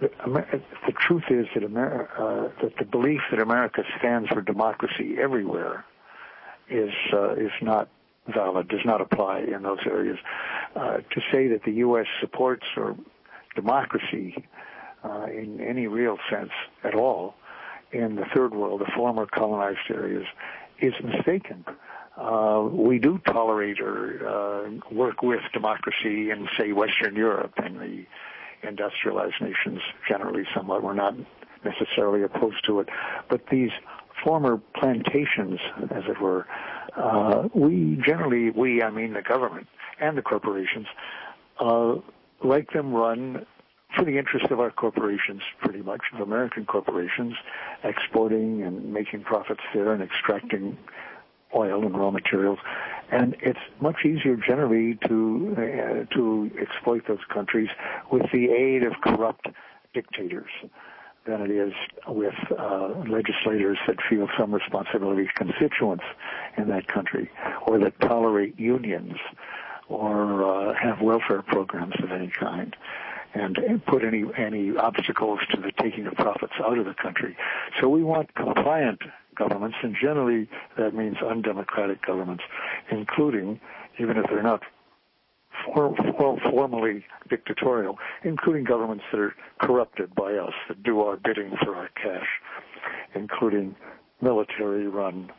the, 0.00 0.92
truth 0.96 1.24
is 1.28 1.46
that, 1.54 1.64
uh, 1.64 2.48
that 2.62 2.76
the 2.78 2.84
belief 2.84 3.20
that 3.30 3.40
America 3.40 3.82
stands 3.98 4.28
for 4.28 4.40
democracy 4.40 5.16
everywhere 5.20 5.84
is 6.70 6.92
uh, 7.12 7.32
is 7.32 7.50
not 7.60 7.88
valid, 8.32 8.68
does 8.68 8.84
not 8.84 9.00
apply 9.00 9.40
in 9.40 9.62
those 9.62 9.78
areas. 9.86 10.18
Uh, 10.76 10.98
to 10.98 11.20
say 11.32 11.48
that 11.48 11.62
the 11.64 11.72
U.S. 11.72 12.06
supports 12.20 12.66
or 12.76 12.96
democracy 13.54 14.44
uh, 15.04 15.26
in 15.26 15.60
any 15.60 15.86
real 15.86 16.18
sense 16.30 16.50
at 16.84 16.94
all 16.94 17.34
in 17.92 18.16
the 18.16 18.24
third 18.34 18.54
world, 18.54 18.80
the 18.80 18.90
former 18.94 19.26
colonized 19.26 19.90
areas, 19.90 20.26
is 20.80 20.92
mistaken. 21.02 21.64
Uh, 22.16 22.68
we 22.70 22.98
do 22.98 23.18
tolerate 23.26 23.80
or 23.80 24.28
uh, 24.28 24.94
work 24.94 25.22
with 25.22 25.40
democracy 25.52 26.30
in, 26.30 26.48
say, 26.58 26.72
Western 26.72 27.14
Europe 27.16 27.54
and 27.56 27.76
the 27.78 28.04
industrialized 28.66 29.40
nations 29.40 29.80
generally 30.08 30.44
somewhat. 30.54 30.82
We're 30.82 30.94
not 30.94 31.14
necessarily 31.64 32.22
opposed 32.22 32.64
to 32.66 32.80
it. 32.80 32.88
But 33.28 33.46
these 33.50 33.70
former 34.24 34.60
plantations, 34.74 35.60
as 35.90 36.04
it 36.08 36.20
were, 36.20 36.46
uh, 36.98 37.48
we 37.54 38.00
generally, 38.04 38.50
we, 38.50 38.82
I 38.82 38.90
mean 38.90 39.12
the 39.12 39.22
government 39.22 39.68
and 40.00 40.18
the 40.18 40.22
corporations, 40.22 40.86
uh, 41.60 41.96
like 42.42 42.72
them 42.72 42.92
run 42.92 43.46
for 43.96 44.04
the 44.04 44.18
interest 44.18 44.50
of 44.50 44.60
our 44.60 44.70
corporations, 44.70 45.42
pretty 45.60 45.80
much, 45.80 46.02
of 46.12 46.20
American 46.20 46.66
corporations, 46.66 47.34
exporting 47.84 48.62
and 48.62 48.92
making 48.92 49.22
profits 49.22 49.62
there 49.72 49.92
and 49.92 50.02
extracting 50.02 50.76
oil 51.54 51.84
and 51.84 51.96
raw 51.96 52.10
materials, 52.10 52.58
and 53.10 53.34
it's 53.40 53.58
much 53.80 54.04
easier 54.04 54.36
generally 54.36 54.98
to 55.06 55.54
uh, 55.56 56.14
to 56.14 56.50
exploit 56.60 57.06
those 57.08 57.24
countries 57.32 57.70
with 58.10 58.30
the 58.32 58.50
aid 58.50 58.82
of 58.82 58.92
corrupt 59.02 59.46
dictators 59.94 60.50
than 61.28 61.42
it 61.42 61.50
is 61.50 61.72
with 62.06 62.34
uh, 62.58 62.88
legislators 63.06 63.76
that 63.86 63.96
feel 64.08 64.28
some 64.38 64.54
responsibility 64.54 65.26
to 65.26 65.32
constituents 65.34 66.04
in 66.56 66.68
that 66.68 66.88
country 66.88 67.30
or 67.66 67.78
that 67.78 68.00
tolerate 68.00 68.58
unions 68.58 69.18
or 69.88 70.42
uh, 70.42 70.74
have 70.74 71.02
welfare 71.02 71.42
programs 71.42 71.94
of 72.02 72.10
any 72.10 72.28
kind 72.28 72.74
and 73.34 73.84
put 73.86 74.02
any 74.02 74.24
any 74.38 74.74
obstacles 74.76 75.40
to 75.50 75.60
the 75.60 75.70
taking 75.72 76.06
of 76.06 76.14
profits 76.14 76.54
out 76.64 76.78
of 76.78 76.86
the 76.86 76.94
country. 76.94 77.36
So 77.78 77.88
we 77.88 78.02
want 78.02 78.34
compliant 78.34 79.00
governments, 79.34 79.76
and 79.82 79.94
generally 79.94 80.48
that 80.78 80.94
means 80.94 81.18
undemocratic 81.18 82.04
governments, 82.04 82.42
including 82.90 83.60
even 83.98 84.16
if 84.16 84.26
they're 84.30 84.42
not 84.42 84.62
for, 85.64 85.94
for, 86.16 86.38
formally 86.50 87.04
dictatorial, 87.28 87.98
including 88.22 88.64
governments 88.64 89.04
that 89.12 89.20
are 89.20 89.34
corrupted 89.60 90.14
by 90.14 90.34
us, 90.34 90.52
that 90.68 90.82
do 90.82 91.00
our 91.00 91.16
bidding 91.16 91.56
for 91.64 91.74
our 91.76 91.88
cash, 91.88 92.26
including 93.14 93.74
military-run 94.20 95.30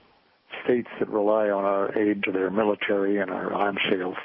states 0.63 0.89
that 0.99 1.09
rely 1.09 1.49
on 1.49 1.63
our 1.63 1.97
aid 1.97 2.23
to 2.23 2.31
their 2.31 2.49
military 2.49 3.19
and 3.19 3.31
our 3.31 3.53
arms 3.53 3.79
sales 3.89 4.17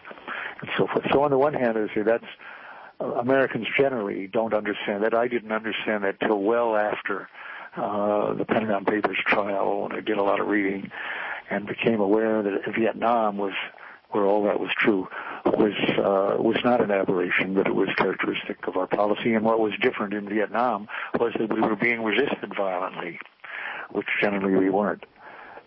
and 0.61 0.71
so 0.77 0.87
forth. 0.87 1.05
So 1.13 1.23
on 1.23 1.31
the 1.31 1.39
one 1.39 1.55
hand, 1.55 1.77
I 1.77 1.95
say 1.95 2.03
that's 2.03 2.25
uh, 3.01 3.05
Americans 3.15 3.67
generally 3.77 4.27
don't 4.27 4.55
understand 4.55 5.03
that. 5.05 5.15
I 5.15 5.29
didn't 5.29 5.53
understand 5.53 6.05
that 6.05 6.21
till 6.21 6.41
well 6.41 6.77
after 6.77 7.29
uh, 7.77 8.35
the 8.35 8.45
Pentagon 8.45 8.85
Papers 8.85 9.19
trial, 9.27 9.83
when 9.83 9.93
I 9.93 10.01
did 10.01 10.17
a 10.17 10.23
lot 10.23 10.41
of 10.41 10.47
reading 10.47 10.91
and 11.51 11.67
became 11.67 12.01
aware 12.01 12.43
that 12.43 12.75
Vietnam 12.75 13.37
was 13.37 13.53
where 14.11 14.25
all 14.25 14.45
that 14.45 14.61
was 14.61 14.71
true 14.79 15.09
was 15.45 15.75
uh, 15.99 16.43
was 16.43 16.57
not 16.65 16.81
an 16.81 16.91
aberration, 16.91 17.55
but 17.55 17.67
it 17.67 17.75
was 17.75 17.89
characteristic 17.97 18.67
of 18.67 18.77
our 18.77 18.87
policy. 18.87 19.35
And 19.35 19.45
what 19.45 19.61
was 19.61 19.73
different 19.81 20.15
in 20.15 20.29
Vietnam 20.29 20.89
was 21.19 21.33
that 21.39 21.53
we 21.53 21.61
were 21.61 21.77
being 21.77 22.03
resisted 22.03 22.55
violently, 22.57 23.19
which 23.91 24.07
generally 24.21 24.57
we 24.57 24.71
weren't, 24.71 25.05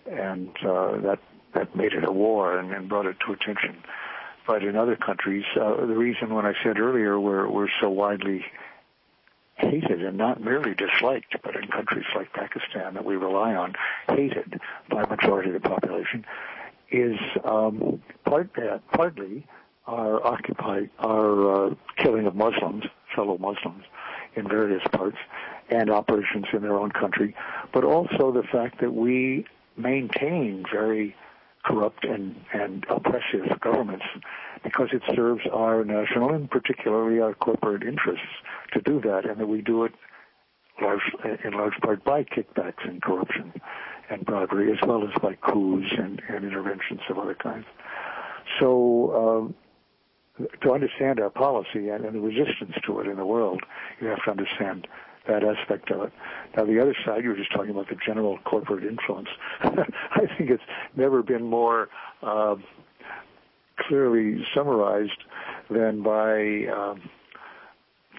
and 0.09 0.49
uh, 0.65 0.97
that 1.01 1.19
that 1.53 1.75
made 1.75 1.93
it 1.93 2.03
a 2.03 2.11
war 2.11 2.57
and, 2.57 2.89
brought 2.89 3.05
it 3.05 3.17
to 3.25 3.33
attention 3.33 3.83
but 4.45 4.63
in 4.63 4.77
other 4.77 4.95
countries, 4.95 5.43
uh, 5.59 5.75
the 5.85 5.97
reason 5.97 6.33
when 6.33 6.45
I 6.45 6.53
said 6.63 6.79
earlier 6.79 7.19
we're 7.19 7.49
we're 7.49 7.67
so 7.81 7.89
widely 7.89 8.45
hated 9.57 10.03
and 10.03 10.17
not 10.17 10.41
merely 10.41 10.73
disliked, 10.73 11.35
but 11.43 11.55
in 11.55 11.67
countries 11.67 12.05
like 12.15 12.31
Pakistan 12.33 12.93
that 12.93 13.03
we 13.03 13.15
rely 13.15 13.55
on, 13.55 13.73
hated 14.07 14.59
by 14.89 15.03
a 15.03 15.07
majority 15.07 15.49
of 15.49 15.61
the 15.61 15.67
population, 15.67 16.25
is 16.91 17.17
um, 17.43 18.01
part, 18.23 18.49
partly 18.93 19.45
our 19.87 20.25
occupy 20.25 20.81
our 20.99 21.67
uh, 21.67 21.75
killing 21.97 22.27
of 22.27 22.35
Muslims, 22.35 22.83
fellow 23.15 23.37
Muslims, 23.37 23.83
in 24.35 24.47
various 24.47 24.83
parts, 24.91 25.17
and 25.69 25.89
operations 25.89 26.45
in 26.53 26.61
their 26.61 26.77
own 26.77 26.91
country, 26.91 27.35
but 27.73 27.83
also 27.83 28.31
the 28.31 28.43
fact 28.43 28.79
that 28.81 28.93
we 28.93 29.45
maintain 29.75 30.63
very 30.71 31.15
corrupt 31.63 32.05
and, 32.05 32.35
and 32.53 32.85
oppressive 32.89 33.59
governments 33.59 34.05
because 34.63 34.89
it 34.93 35.01
serves 35.13 35.41
our 35.51 35.83
national 35.83 36.33
and 36.33 36.49
particularly 36.49 37.19
our 37.19 37.33
corporate 37.33 37.83
interests 37.83 38.25
to 38.73 38.81
do 38.81 39.01
that, 39.01 39.25
and 39.25 39.39
that 39.39 39.47
we 39.47 39.61
do 39.61 39.83
it 39.83 39.93
large, 40.81 41.01
in 41.43 41.53
large 41.53 41.77
part 41.81 42.03
by 42.03 42.23
kickbacks 42.23 42.87
and 42.87 43.01
corruption 43.01 43.53
and 44.09 44.25
bribery, 44.25 44.71
as 44.71 44.77
well 44.87 45.03
as 45.03 45.13
by 45.21 45.33
coups 45.35 45.91
and, 45.97 46.21
and 46.29 46.45
interventions 46.45 47.01
of 47.09 47.17
other 47.17 47.35
kinds. 47.35 47.65
So, 48.59 49.43
um, 49.45 49.55
to 50.61 50.71
understand 50.71 51.19
our 51.19 51.29
policy 51.29 51.89
and, 51.89 52.05
and 52.05 52.15
the 52.15 52.19
resistance 52.19 52.73
to 52.85 52.99
it 52.99 53.07
in 53.07 53.17
the 53.17 53.25
world, 53.25 53.61
you 53.99 54.07
have 54.07 54.23
to 54.25 54.31
understand 54.31 54.87
that 55.27 55.43
aspect 55.43 55.91
of 55.91 56.03
it. 56.03 56.13
Now, 56.55 56.65
the 56.65 56.81
other 56.81 56.95
side, 57.05 57.23
you 57.23 57.29
were 57.29 57.35
just 57.35 57.51
talking 57.51 57.71
about 57.71 57.89
the 57.89 57.97
general 58.05 58.37
corporate 58.45 58.83
influence. 58.85 59.29
I 59.61 60.25
think 60.37 60.49
it's 60.49 60.63
never 60.95 61.21
been 61.21 61.43
more 61.43 61.89
uh, 62.21 62.55
clearly 63.77 64.45
summarized 64.53 65.23
than 65.69 66.01
by 66.01 66.65
um, 66.67 67.09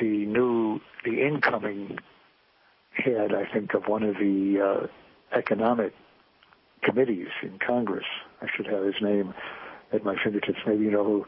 the 0.01 0.27
new, 0.27 0.81
the 1.05 1.27
incoming 1.27 1.99
head, 2.93 3.35
I 3.35 3.51
think, 3.53 3.75
of 3.75 3.87
one 3.87 4.03
of 4.03 4.17
the 4.17 4.61
uh, 4.61 5.37
economic 5.37 5.95
committees 6.83 7.29
in 7.43 7.59
Congress. 7.59 8.07
I 8.43 8.47
should 8.55 8.67
have 8.67 8.85
his 8.85 9.01
name 9.01 9.35
at 9.93 10.05
my 10.05 10.15
fingertips. 10.23 10.59
Maybe 10.67 10.85
you 10.85 10.91
know 10.91 11.05
who 11.05 11.27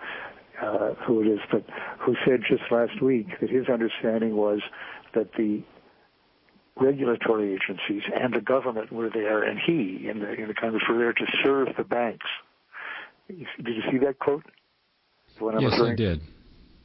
uh, 0.63 0.95
who 1.07 1.21
it 1.23 1.27
is, 1.27 1.41
but 1.51 1.65
who 1.99 2.15
said 2.25 2.41
just 2.49 2.71
last 2.71 3.01
week 3.03 3.27
that 3.41 3.51
his 3.51 3.69
understanding 3.69 4.37
was 4.37 4.61
that 5.15 5.33
the 5.35 5.63
regulatory 6.77 7.55
agencies 7.55 8.03
and 8.15 8.35
the 8.35 8.41
government 8.41 8.93
were 8.93 9.11
there, 9.11 9.43
and 9.43 9.59
he 9.59 10.09
in 10.09 10.21
the 10.21 10.33
in 10.33 10.49
the 10.49 10.55
Congress 10.55 10.83
were 10.89 10.99
there 10.99 11.13
to 11.13 11.27
serve 11.45 11.69
the 11.77 11.85
banks. 11.85 12.27
Did 13.29 13.47
you 13.67 13.83
see 13.91 13.99
that 13.99 14.19
quote? 14.19 14.45
yes, 15.61 15.81
I 15.81 15.95
did. 15.95 16.21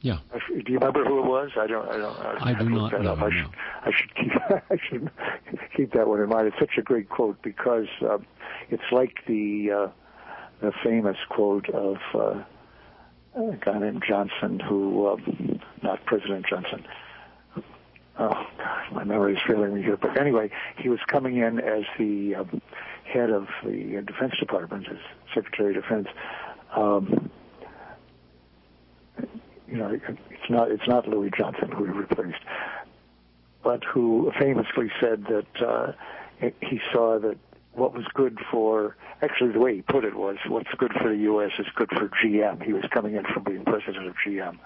Yeah. 0.00 0.18
Do 0.48 0.72
you 0.72 0.78
remember 0.78 1.04
who 1.04 1.18
it 1.18 1.26
was? 1.26 1.50
I 1.58 1.66
don't. 1.66 1.88
I 1.88 1.96
don't. 1.96 2.16
I, 2.18 2.50
I 2.50 2.54
do 2.54 2.68
not 2.68 2.92
know. 3.02 3.14
I 3.14 3.30
should. 3.30 3.50
I 3.84 3.90
should 3.90 4.14
keep. 4.14 4.32
I 4.70 4.76
should 4.88 5.10
keep 5.76 5.92
that 5.94 6.06
one 6.06 6.20
in 6.20 6.28
mind. 6.28 6.48
It's 6.48 6.58
such 6.58 6.78
a 6.78 6.82
great 6.82 7.08
quote 7.08 7.42
because 7.42 7.88
uh, 8.02 8.18
it's 8.70 8.84
like 8.92 9.14
the 9.26 9.70
uh, 9.72 9.90
the 10.60 10.72
famous 10.84 11.16
quote 11.28 11.68
of 11.70 11.96
uh, 12.14 12.42
a 13.36 13.56
guy 13.64 13.78
named 13.78 14.02
Johnson, 14.06 14.60
who 14.60 15.06
uh, 15.06 15.16
not 15.82 16.04
President 16.06 16.46
Johnson, 16.48 16.84
oh 18.18 18.46
God, 18.58 18.92
my 18.92 19.04
memory 19.04 19.34
is 19.34 19.40
failing 19.46 19.74
me 19.74 19.82
here. 19.82 19.96
But 19.96 20.18
anyway, 20.18 20.50
he 20.78 20.88
was 20.88 21.00
coming 21.06 21.36
in 21.36 21.60
as 21.60 21.84
the 21.98 22.36
um, 22.36 22.62
head 23.04 23.30
of 23.30 23.46
the 23.64 24.02
Defense 24.06 24.34
Department, 24.40 24.86
as 24.90 24.98
Secretary 25.34 25.76
of 25.76 25.82
Defense. 25.82 26.08
Um, 26.74 27.30
you 29.68 29.76
know, 29.76 29.90
it's 30.30 30.50
not 30.50 30.70
it's 30.70 30.86
not 30.88 31.08
Louis 31.08 31.30
Johnson 31.36 31.70
who 31.70 31.84
he 31.84 31.90
replaced, 31.90 32.42
but 33.62 33.84
who 33.84 34.32
famously 34.38 34.90
said 35.00 35.24
that 35.24 35.66
uh, 35.66 35.92
he 36.60 36.80
saw 36.92 37.18
that 37.18 37.36
what 37.76 37.94
was 37.94 38.04
good 38.14 38.38
for 38.50 38.96
actually 39.22 39.52
the 39.52 39.58
way 39.60 39.76
he 39.76 39.82
put 39.82 40.04
it 40.04 40.14
was 40.14 40.36
what's 40.48 40.70
good 40.78 40.92
for 40.92 41.08
the 41.10 41.18
U.S. 41.22 41.52
is 41.58 41.66
good 41.74 41.90
for 41.90 42.08
GM. 42.08 42.62
He 42.62 42.72
was 42.72 42.84
coming 42.90 43.14
in 43.14 43.24
from 43.24 43.44
being 43.44 43.64
president 43.64 44.06
of 44.08 44.14
GM 44.26 44.58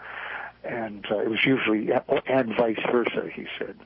and 0.65 1.07
uh, 1.11 1.19
it 1.19 1.31
was 1.31 1.45
usually 1.45 1.91
and 2.27 2.57
vice 2.57 2.79
versa. 2.91 3.29
He 3.35 3.47
said, 3.59 3.77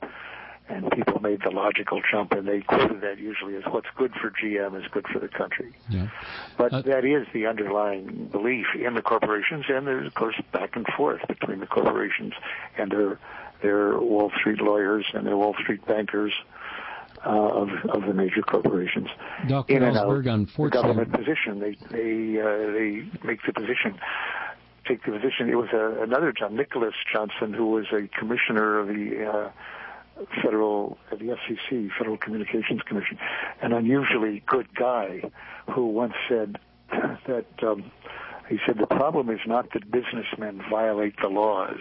and 0.67 0.89
people 0.91 1.21
made 1.21 1.41
the 1.43 1.51
logical 1.51 2.01
jump, 2.11 2.31
and 2.31 2.47
they 2.47 2.61
quoted 2.61 3.01
that 3.01 3.19
usually 3.19 3.55
as 3.55 3.63
what's 3.69 3.87
good 3.95 4.13
for 4.19 4.31
GM 4.31 4.79
is 4.79 4.87
good 4.91 5.05
for 5.07 5.19
the 5.19 5.27
country. 5.27 5.73
Yeah. 5.89 6.07
But 6.57 6.73
uh, 6.73 6.81
that 6.81 7.05
is 7.05 7.27
the 7.33 7.45
underlying 7.45 8.29
belief 8.31 8.67
in 8.75 8.95
the 8.95 9.01
corporations, 9.01 9.65
and 9.69 9.85
there's 9.85 10.07
of 10.07 10.15
course 10.15 10.35
back 10.51 10.75
and 10.75 10.85
forth 10.97 11.21
between 11.27 11.59
the 11.59 11.67
corporations 11.67 12.33
and 12.77 12.91
their 12.91 13.19
their 13.61 13.97
Wall 13.99 14.31
Street 14.39 14.59
lawyers 14.59 15.05
and 15.13 15.25
their 15.25 15.37
Wall 15.37 15.55
Street 15.61 15.85
bankers. 15.85 16.33
Uh, 16.33 16.54
of 17.25 17.69
of 17.89 18.05
the 18.07 18.13
major 18.13 18.41
corporations. 18.41 19.07
Dr. 19.47 19.73
In 19.73 19.83
Ellsberg, 19.83 20.19
and 20.19 20.27
unfortunately, 20.27 20.69
the 20.69 20.69
government 20.69 21.13
position, 21.13 21.59
they 21.59 21.77
they 21.91 22.41
uh, 22.41 22.71
they 22.71 23.27
make 23.27 23.39
the 23.45 23.53
position 23.53 23.99
take 24.87 25.03
the 25.03 25.11
position. 25.11 25.49
It 25.49 25.55
was 25.55 25.69
a, 25.73 26.03
another 26.03 26.31
John, 26.31 26.55
Nicholas 26.55 26.93
Johnson, 27.11 27.53
who 27.53 27.71
was 27.71 27.85
a 27.91 28.07
commissioner 28.17 28.79
of 28.79 28.87
the 28.87 29.25
uh, 29.25 29.51
federal, 30.41 30.97
uh, 31.11 31.15
the 31.15 31.35
FCC, 31.35 31.89
Federal 31.97 32.17
Communications 32.17 32.81
Commission, 32.83 33.17
an 33.61 33.73
unusually 33.73 34.43
good 34.45 34.73
guy, 34.75 35.21
who 35.73 35.87
once 35.87 36.13
said 36.29 36.57
that 36.91 37.45
um, 37.63 37.91
he 38.49 38.59
said 38.65 38.77
the 38.77 38.87
problem 38.87 39.29
is 39.29 39.39
not 39.45 39.73
that 39.73 39.89
businessmen 39.89 40.61
violate 40.69 41.15
the 41.21 41.27
laws, 41.27 41.79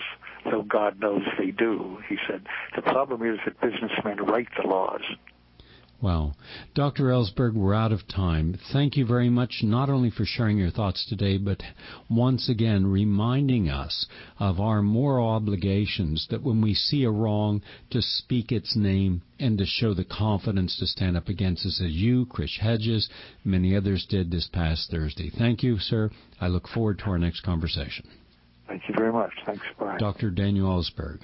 though 0.50 0.62
God 0.62 1.00
knows 1.00 1.22
they 1.38 1.50
do. 1.50 1.98
He 2.08 2.16
said 2.26 2.46
the 2.74 2.82
problem 2.82 3.22
is 3.22 3.38
that 3.44 3.60
businessmen 3.60 4.18
write 4.24 4.48
the 4.60 4.66
laws. 4.66 5.02
Wow. 6.04 6.34
Dr. 6.74 7.04
Ellsberg, 7.04 7.54
we're 7.54 7.72
out 7.72 7.90
of 7.90 8.06
time. 8.06 8.58
Thank 8.74 8.98
you 8.98 9.06
very 9.06 9.30
much, 9.30 9.60
not 9.62 9.88
only 9.88 10.10
for 10.10 10.26
sharing 10.26 10.58
your 10.58 10.70
thoughts 10.70 11.06
today, 11.08 11.38
but 11.38 11.62
once 12.10 12.50
again 12.50 12.86
reminding 12.86 13.70
us 13.70 14.04
of 14.38 14.60
our 14.60 14.82
moral 14.82 15.26
obligations 15.26 16.26
that 16.28 16.42
when 16.42 16.60
we 16.60 16.74
see 16.74 17.04
a 17.04 17.10
wrong, 17.10 17.62
to 17.88 18.02
speak 18.02 18.52
its 18.52 18.76
name 18.76 19.22
and 19.40 19.56
to 19.56 19.64
show 19.64 19.94
the 19.94 20.04
confidence 20.04 20.78
to 20.78 20.86
stand 20.86 21.16
up 21.16 21.30
against 21.30 21.64
us 21.64 21.80
as 21.82 21.92
you, 21.92 22.26
Chris 22.26 22.58
Hedges, 22.60 23.08
many 23.42 23.74
others 23.74 24.04
did 24.06 24.30
this 24.30 24.46
past 24.52 24.90
Thursday. 24.90 25.30
Thank 25.30 25.62
you, 25.62 25.78
sir. 25.78 26.10
I 26.38 26.48
look 26.48 26.68
forward 26.68 26.98
to 26.98 27.04
our 27.06 27.18
next 27.18 27.40
conversation. 27.40 28.06
Thank 28.68 28.82
you 28.88 28.94
very 28.94 29.12
much. 29.12 29.32
Thanks. 29.46 29.62
Bye. 29.78 29.96
Dr. 29.98 30.30
Daniel 30.30 30.68
Ellsberg. 30.68 31.20